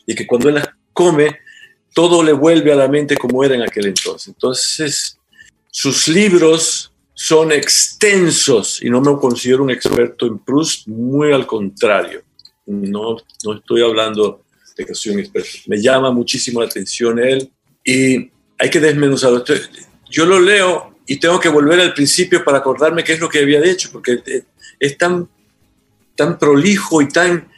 [0.05, 1.39] y que cuando él las come,
[1.95, 4.29] todo le vuelve a la mente como era en aquel entonces.
[4.29, 5.19] Entonces,
[5.71, 12.26] sus libros son extensos y no me considero un experto en Proust, muy al contrario
[12.67, 14.43] no, no estoy hablando
[14.77, 15.51] de un experto.
[15.67, 17.51] Me llama muchísimo la atención él
[17.85, 19.45] y hay que desmenuzarlo.
[20.11, 23.41] Yo lo leo y tengo que volver al principio para acordarme qué es lo que
[23.41, 24.21] había hecho, porque
[24.79, 25.29] es tan,
[26.15, 27.49] tan prolijo y tan,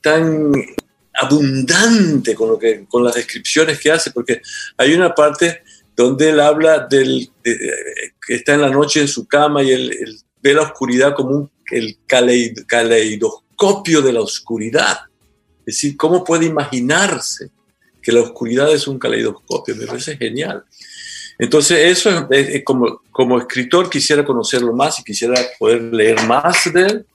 [0.00, 0.52] tan
[1.14, 4.42] abundante con, lo que, con las descripciones que hace, porque
[4.76, 5.62] hay una parte
[5.96, 10.54] donde él habla del que está en la noche en su cama y él, ve
[10.54, 15.02] la oscuridad como un, el caleidoscopio copio de la oscuridad.
[15.60, 17.50] Es decir, ¿cómo puede imaginarse
[18.02, 19.76] que la oscuridad es un caleidoscopio?
[19.76, 20.64] Me parece genial.
[21.38, 26.86] Entonces, eso es, como, como escritor quisiera conocerlo más y quisiera poder leer más de
[26.86, 27.06] él,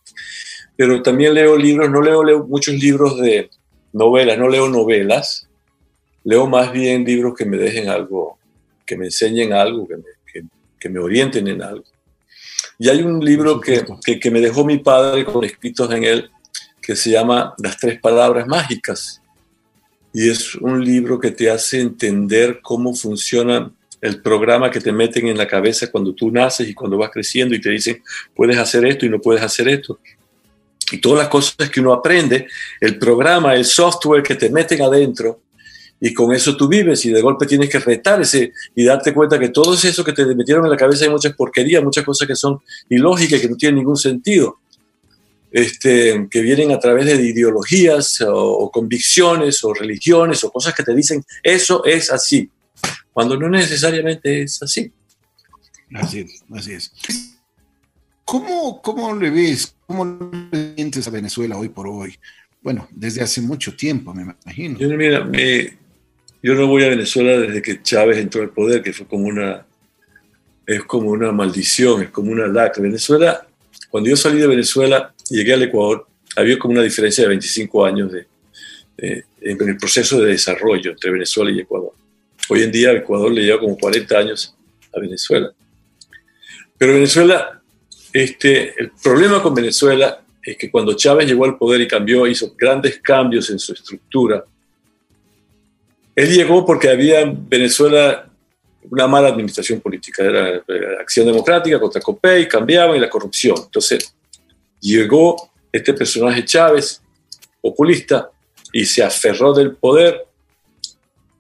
[0.78, 3.50] pero también leo libros, no leo, leo muchos libros de
[3.92, 5.50] novelas, no leo novelas,
[6.24, 8.40] leo más bien libros que me dejen algo,
[8.86, 10.48] que me enseñen algo, que me,
[10.80, 11.84] que, me orienten en algo.
[12.80, 16.32] Y hay un libro que, que, que me dejó mi padre con escritos en él
[16.88, 19.22] que se llama Las tres palabras mágicas.
[20.14, 23.70] Y es un libro que te hace entender cómo funciona
[24.00, 27.54] el programa que te meten en la cabeza cuando tú naces y cuando vas creciendo
[27.54, 28.02] y te dicen,
[28.34, 30.00] puedes hacer esto y no puedes hacer esto.
[30.90, 32.48] Y todas las cosas que uno aprende,
[32.80, 35.42] el programa, el software que te meten adentro,
[36.00, 39.38] y con eso tú vives y de golpe tienes que retar ese y darte cuenta
[39.38, 42.36] que todo eso que te metieron en la cabeza hay muchas porquerías, muchas cosas que
[42.36, 44.60] son ilógicas, que no tienen ningún sentido,
[45.52, 50.84] este, que vienen a través de ideologías o, o convicciones o religiones o cosas que
[50.84, 52.50] te dicen, eso es así
[53.18, 54.92] cuando no necesariamente es así.
[55.96, 56.92] Así es, así es.
[58.24, 60.06] ¿Cómo, cómo le ves, cómo
[60.52, 62.16] le sientes a Venezuela hoy por hoy?
[62.62, 64.78] Bueno, desde hace mucho tiempo, me imagino.
[64.78, 65.28] Yo, mira,
[66.44, 69.66] yo no voy a Venezuela desde que Chávez entró al poder, que fue como una,
[70.68, 72.84] es como una maldición, es como una lacra.
[72.84, 73.47] Venezuela,
[73.90, 77.86] cuando yo salí de Venezuela y llegué al Ecuador, había como una diferencia de 25
[77.86, 78.12] años
[78.98, 81.94] en el proceso de desarrollo entre Venezuela y Ecuador.
[82.50, 84.56] Hoy en día Ecuador le lleva como 40 años
[84.94, 85.52] a Venezuela.
[86.78, 87.62] Pero Venezuela,
[88.14, 92.56] este, el problema con Venezuela es que cuando Chávez llegó al poder y cambió, hizo
[92.58, 94.46] grandes cambios en su estructura,
[96.16, 98.27] él llegó porque había en Venezuela
[98.90, 100.64] una mala administración política, era
[101.00, 103.56] acción democrática contra COPEI, cambiaban y la corrupción.
[103.66, 104.14] Entonces
[104.80, 107.02] llegó este personaje Chávez,
[107.62, 108.30] populista,
[108.72, 110.28] y se aferró del poder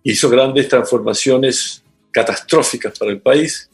[0.04, 3.70] hizo grandes transformaciones catastróficas para el país,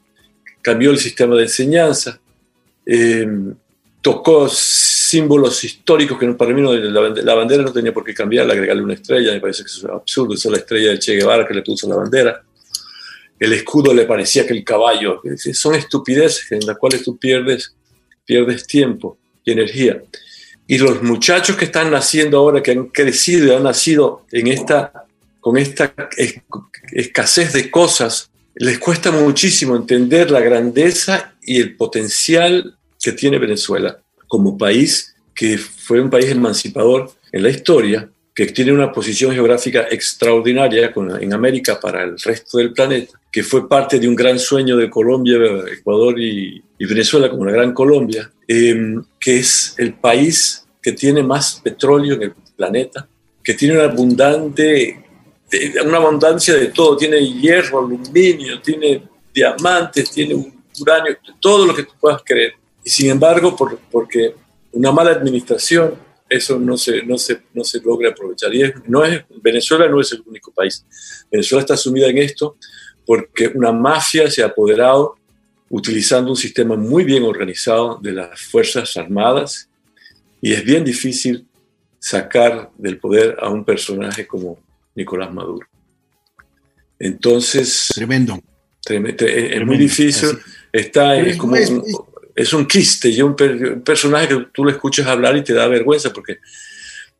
[0.61, 2.19] cambió el sistema de enseñanza,
[2.85, 3.27] eh,
[4.01, 8.81] tocó símbolos históricos que para mí no, la, bandera no tenía por qué cambiar, agregarle
[8.81, 11.61] una estrella, me parece que es absurdo, es la estrella de Che Guevara que le
[11.61, 12.43] puso la bandera.
[13.43, 15.21] El escudo le parecía que el caballo,
[15.51, 17.75] son estupideces en las cuales tú pierdes,
[18.23, 20.01] pierdes tiempo y energía.
[20.65, 24.93] Y los muchachos que están naciendo ahora, que han crecido y han nacido en esta
[25.41, 25.93] con esta
[26.93, 33.99] escasez de cosas, les cuesta muchísimo entender la grandeza y el potencial que tiene Venezuela
[34.29, 39.85] como país que fue un país emancipador en la historia, que tiene una posición geográfica
[39.91, 44.77] extraordinaria en América para el resto del planeta, que fue parte de un gran sueño
[44.77, 45.37] de Colombia,
[45.71, 51.61] Ecuador y, Venezuela como la Gran Colombia, em, que es el país que tiene más
[51.63, 53.07] petróleo en el planeta,
[53.41, 55.03] que tiene una abundante
[55.85, 59.03] una abundancia de todo, tiene hierro, aluminio, tiene
[59.33, 60.35] diamantes, tiene
[60.79, 62.53] uranio, todo lo que tú puedas creer.
[62.83, 64.35] Y sin embargo, por, porque
[64.71, 65.95] una mala administración,
[66.29, 68.53] eso no se, no se, no se logra aprovechar.
[68.53, 70.83] Y no es, Venezuela no es el único país.
[71.31, 72.57] Venezuela está sumida en esto
[73.05, 75.15] porque una mafia se ha apoderado
[75.69, 79.69] utilizando un sistema muy bien organizado de las Fuerzas Armadas
[80.41, 81.47] y es bien difícil
[81.99, 84.59] sacar del poder a un personaje como
[84.95, 85.65] Nicolás Maduro.
[86.99, 87.89] Entonces...
[87.93, 88.39] Tremendo.
[88.87, 90.37] es muy difícil.
[90.71, 91.83] Está, es, como un,
[92.35, 96.11] es un quiste, y un, personaje que tú lo escuchas hablar y te da vergüenza
[96.11, 96.39] porque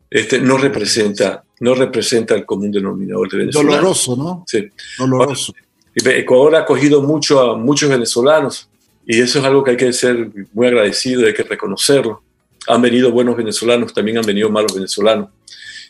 [0.10, 3.72] este, no, representa, no representa el común denominador de Venezuela.
[3.72, 4.44] Doloroso, ¿no?
[4.48, 4.70] Sí.
[4.98, 5.54] Doloroso.
[5.96, 8.70] Ecuador ha acogido mucho a muchos venezolanos
[9.06, 12.22] y eso es algo que hay que ser muy agradecido, hay que reconocerlo.
[12.68, 15.30] Han venido buenos venezolanos, también han venido malos venezolanos.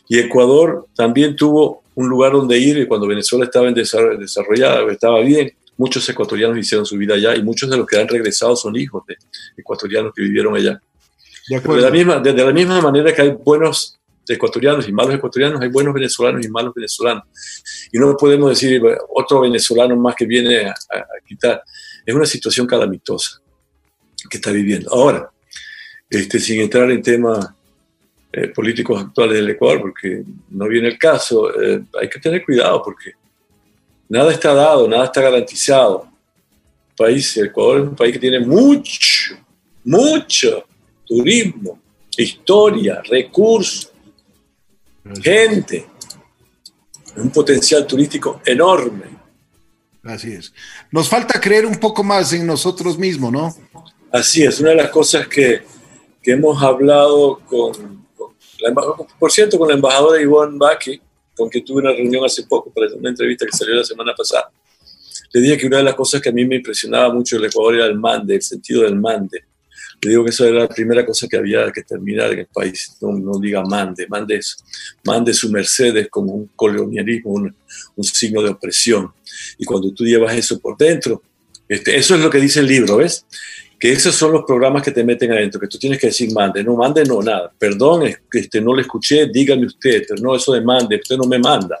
[0.08, 5.20] Y Ecuador también tuvo un lugar donde ir y cuando Venezuela estaba en desarrollada, estaba
[5.20, 5.52] bien.
[5.76, 9.04] Muchos ecuatorianos hicieron su vida allá y muchos de los que han regresado son hijos
[9.06, 9.16] de
[9.56, 10.80] ecuatorianos que vivieron allá.
[11.48, 13.98] De, la misma, de, la misma manera que hay buenos
[14.28, 17.24] ecuatorianos y malos ecuatorianos, hay buenos venezolanos y malos venezolanos.
[17.92, 18.82] Y no podemos decir
[19.14, 20.74] otro venezolano más que viene a,
[21.26, 21.62] quitar.
[22.04, 23.40] Es una situación calamitosa
[24.28, 24.90] que está viviendo.
[24.92, 25.30] Ahora,
[26.08, 27.48] este, sin entrar en temas
[28.32, 31.50] eh, políticos actuales del Ecuador, porque no viene el caso.
[31.62, 33.12] Eh, hay que tener cuidado porque
[34.08, 36.08] nada está dado, nada está garantizado.
[36.90, 39.36] El, país, el Ecuador es un país que tiene mucho,
[39.84, 40.64] mucho
[41.06, 41.80] turismo,
[42.16, 43.92] historia, recursos,
[45.22, 45.86] gente,
[47.16, 49.04] un potencial turístico enorme.
[50.02, 50.52] Así es.
[50.90, 53.54] Nos falta creer un poco más en nosotros mismos, ¿no?
[54.12, 55.62] Así es, una de las cosas que,
[56.22, 58.06] que hemos hablado con,
[59.18, 61.00] por cierto, con la embajadora Ivonne Baki,
[61.36, 64.50] con quien tuve una reunión hace poco para una entrevista que salió la semana pasada,
[65.32, 67.74] le dije que una de las cosas que a mí me impresionaba mucho del Ecuador
[67.74, 69.44] era el mande, el sentido del mande.
[70.04, 72.96] Le digo que esa era la primera cosa que había que terminar en el país.
[73.00, 74.38] No, no diga mande, mande,
[75.02, 77.56] mande su Mercedes como un colonialismo, un,
[77.96, 79.10] un, signo de opresión.
[79.56, 81.22] Y cuando tú llevas eso por dentro,
[81.66, 83.24] este, eso es lo que dice el libro, ¿ves?
[83.78, 86.62] Que esos son los programas que te meten adentro, que tú tienes que decir mande,
[86.62, 87.50] no mande, no, nada.
[87.58, 91.38] Perdón, este, no le escuché, dígame usted, pero no eso de mande, usted no me
[91.38, 91.80] manda.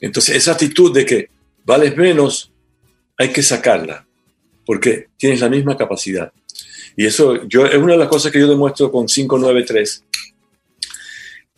[0.00, 1.28] Entonces, esa actitud de que
[1.64, 2.50] vales menos,
[3.18, 4.06] hay que sacarla
[4.70, 6.32] porque tienes la misma capacidad.
[6.96, 10.04] Y eso yo, es una de las cosas que yo demuestro con 593,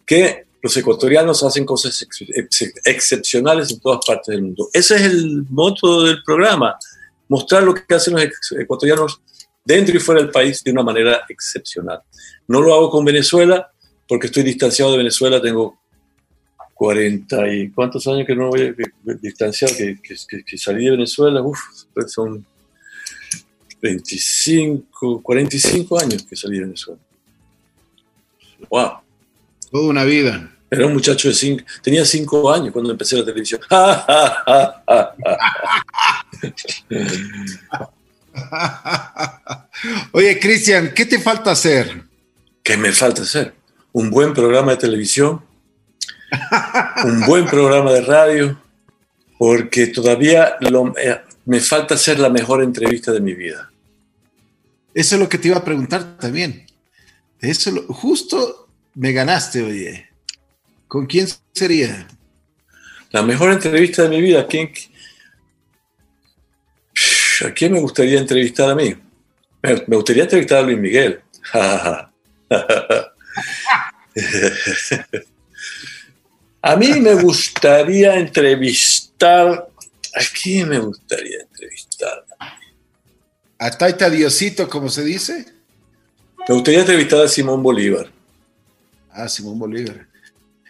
[0.07, 4.71] que los ecuatorianos hacen cosas ex excepcionales en todas partes del mundo.
[4.73, 6.79] Ese es el moto del programa,
[7.29, 8.25] mostrar lo que hacen los
[8.59, 9.21] ecuatorianos
[9.63, 12.01] dentro y fuera del país de una manera excepcional.
[12.49, 13.71] No lo hago con Venezuela
[14.09, 15.79] porque estoy distanciado de Venezuela, tengo
[16.73, 21.43] 40 y cuántos años que no voy a distanciar, que, que, que salí de Venezuela,
[21.43, 21.61] Uf,
[22.07, 22.47] son
[23.83, 27.01] 25, 45 años que salí de Venezuela.
[28.71, 28.93] ¡Wow!
[29.71, 30.51] Toda una vida.
[30.71, 33.61] Era un muchacho de 5, tenía 5 años cuando empecé la televisión.
[40.13, 42.05] Oye, Cristian, ¿qué te falta hacer?
[42.63, 43.53] ¿Qué me falta hacer?
[43.93, 45.43] Un buen programa de televisión,
[47.05, 48.59] un buen programa de radio,
[49.37, 53.72] porque todavía lo, eh, me falta hacer la mejor entrevista de mi vida.
[54.94, 56.66] Eso es lo que te iba a preguntar también.
[57.40, 60.09] Eso justo me ganaste, oye.
[60.86, 62.06] ¿Con quién sería?
[63.10, 64.43] La mejor entrevista de mi vida.
[64.43, 64.70] ¿A quién,
[67.47, 68.94] ¿A quién me gustaría entrevistar a mí?
[69.62, 71.20] Me gustaría entrevistar a Luis Miguel.
[76.62, 79.69] a mí me gustaría entrevistar.
[80.14, 82.24] ¿A quién me gustaría entrevistar?
[83.63, 85.47] A Taita Diosito, como se dice.
[86.49, 88.11] Me gustaría entrevistar a Simón Bolívar.
[89.09, 90.09] Ah, Simón Bolívar.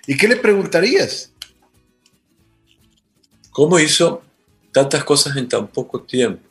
[0.06, 1.32] ¿Y qué le preguntarías?
[3.50, 4.22] ¿Cómo hizo
[4.72, 6.46] tantas cosas en tan poco tiempo?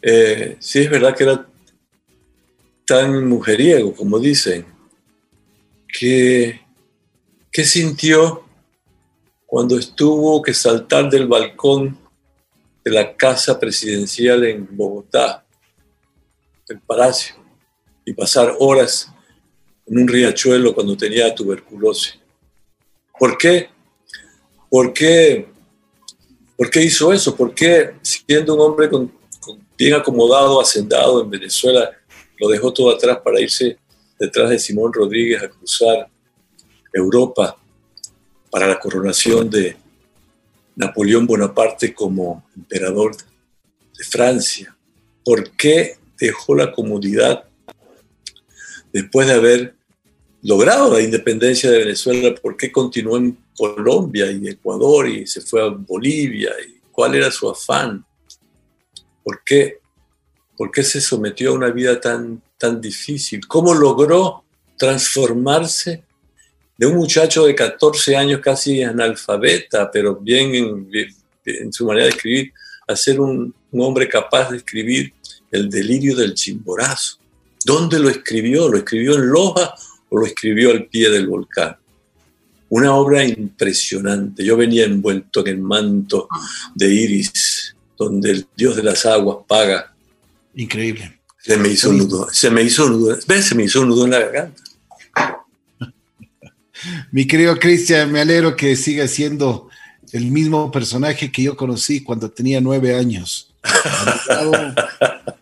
[0.00, 1.44] Eh, sí, es verdad que era
[2.86, 4.64] tan mujeriego, como dicen,
[5.88, 6.60] que,
[7.50, 8.44] ¿qué sintió
[9.44, 11.98] cuando estuvo que saltar del balcón
[12.84, 15.44] de la casa presidencial en Bogotá,
[16.68, 17.36] el palacio,
[18.04, 19.12] y pasar horas
[19.86, 22.18] en un riachuelo cuando tenía tuberculosis.
[23.18, 23.68] ¿Por qué?
[24.68, 25.48] ¿Por qué,
[26.56, 27.36] ¿Por qué hizo eso?
[27.36, 28.88] ¿Por qué, siendo un hombre
[29.76, 31.90] bien acomodado, hacendado en Venezuela,
[32.38, 33.78] lo dejó todo atrás para irse
[34.18, 36.08] detrás de Simón Rodríguez a cruzar
[36.92, 37.56] Europa
[38.50, 39.76] para la coronación de,
[40.76, 44.76] Napoleón Bonaparte como emperador de Francia?
[45.24, 47.44] ¿Por qué dejó la comodidad
[48.92, 49.74] después de haber
[50.42, 52.34] logrado la independencia de Venezuela?
[52.34, 56.50] ¿Por qué continuó en Colombia y Ecuador y se fue a Bolivia?
[56.66, 58.04] ¿Y ¿Cuál era su afán?
[59.24, 59.78] ¿Por qué,
[60.56, 63.46] ¿Por qué se sometió a una vida tan, tan difícil?
[63.46, 64.44] ¿Cómo logró
[64.76, 66.04] transformarse
[66.82, 70.88] de un muchacho de 14 años casi analfabeta, pero bien
[71.44, 72.52] en, su manera de escribir,
[72.88, 75.14] a ser un, hombre capaz de escribir
[75.52, 77.18] el delirio del chimborazo.
[77.64, 78.68] ¿Dónde lo escribió?
[78.68, 79.72] ¿Lo escribió en Loja
[80.08, 81.76] o lo escribió al pie del volcán?
[82.70, 84.44] Una obra impresionante.
[84.44, 86.26] Yo venía envuelto en el manto
[86.74, 89.94] de Iris, donde el dios de las aguas paga.
[90.56, 91.20] Increíble.
[91.38, 93.44] Se me hizo un nudo, se me hizo un nudo, ¿ves?
[93.44, 94.62] Se me hizo un nudo en la garganta.
[97.10, 99.68] Mi querido Cristian, me alegro que siga siendo
[100.12, 103.48] el mismo personaje que yo conocí cuando tenía nueve años.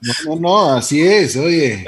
[0.03, 1.85] No, no, no, así es, oye.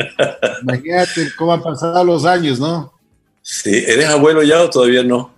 [0.62, 2.92] Imagínate cómo han pasado los años, ¿no?
[3.40, 5.34] Sí, ¿eres abuelo ya o todavía no?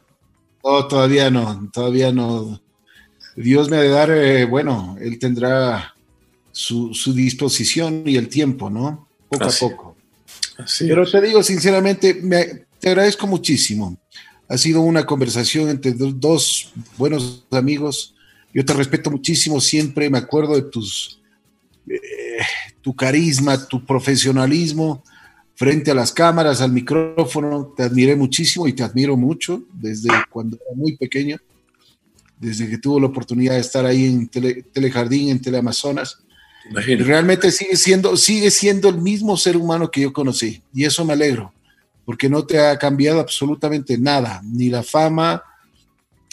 [0.64, 2.60] No, todavía no, todavía no.
[3.36, 5.94] Dios me ha de dar, eh, bueno, Él tendrá
[6.50, 9.08] su, disposición y el tiempo, ¿no?
[9.28, 9.96] Poco a poco.
[10.78, 13.96] Pero te digo sinceramente, me, te agradezco muchísimo.
[14.48, 18.14] Ha sido una conversación entre dos buenos amigos.
[18.52, 21.20] Yo te respeto muchísimo siempre, me acuerdo de tus,
[21.88, 21.98] eh,
[22.82, 25.02] tu carisma, tu profesionalismo
[25.54, 27.72] frente a las cámaras, al micrófono.
[27.76, 31.38] Te admiré muchísimo y te admiro mucho desde cuando era muy pequeño,
[32.38, 36.18] desde que tuve la oportunidad de estar ahí en Telejardín, en Teleamazonas.
[36.70, 41.14] Realmente sigue siendo, sigue siendo el mismo ser humano que yo conocí y eso me
[41.14, 41.53] alegro
[42.04, 45.42] porque no te ha cambiado absolutamente nada, ni la fama,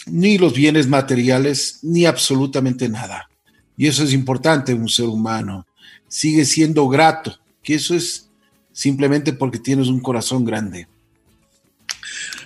[0.06, 3.28] ni los bienes materiales, ni absolutamente nada.
[3.76, 5.66] Y eso es importante en un ser humano.
[6.08, 8.28] Sigue siendo grato que eso es
[8.72, 10.88] simplemente porque tienes un corazón grande.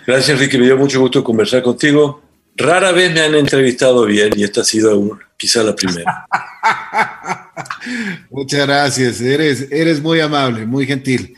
[0.06, 0.58] Gracias, Enrique.
[0.58, 2.22] Me dio mucho gusto conversar contigo.
[2.56, 6.26] Rara vez me han entrevistado bien y esta ha sido quizá la primera.
[8.30, 9.20] Muchas gracias.
[9.20, 11.34] Eres, eres muy amable, muy gentil.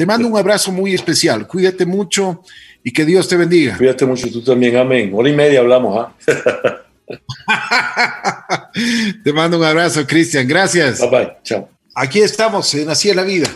[0.00, 1.46] Te mando un abrazo muy especial.
[1.46, 2.42] Cuídate mucho
[2.82, 3.76] y que Dios te bendiga.
[3.76, 4.74] Cuídate mucho tú también.
[4.78, 5.10] Amén.
[5.12, 6.08] Hora y media hablamos.
[6.26, 6.80] ¿ah?
[9.22, 10.48] te mando un abrazo, Cristian.
[10.48, 11.00] Gracias.
[11.00, 11.32] Bye bye.
[11.42, 11.68] Chao.
[11.94, 13.50] Aquí estamos en Así es la vida.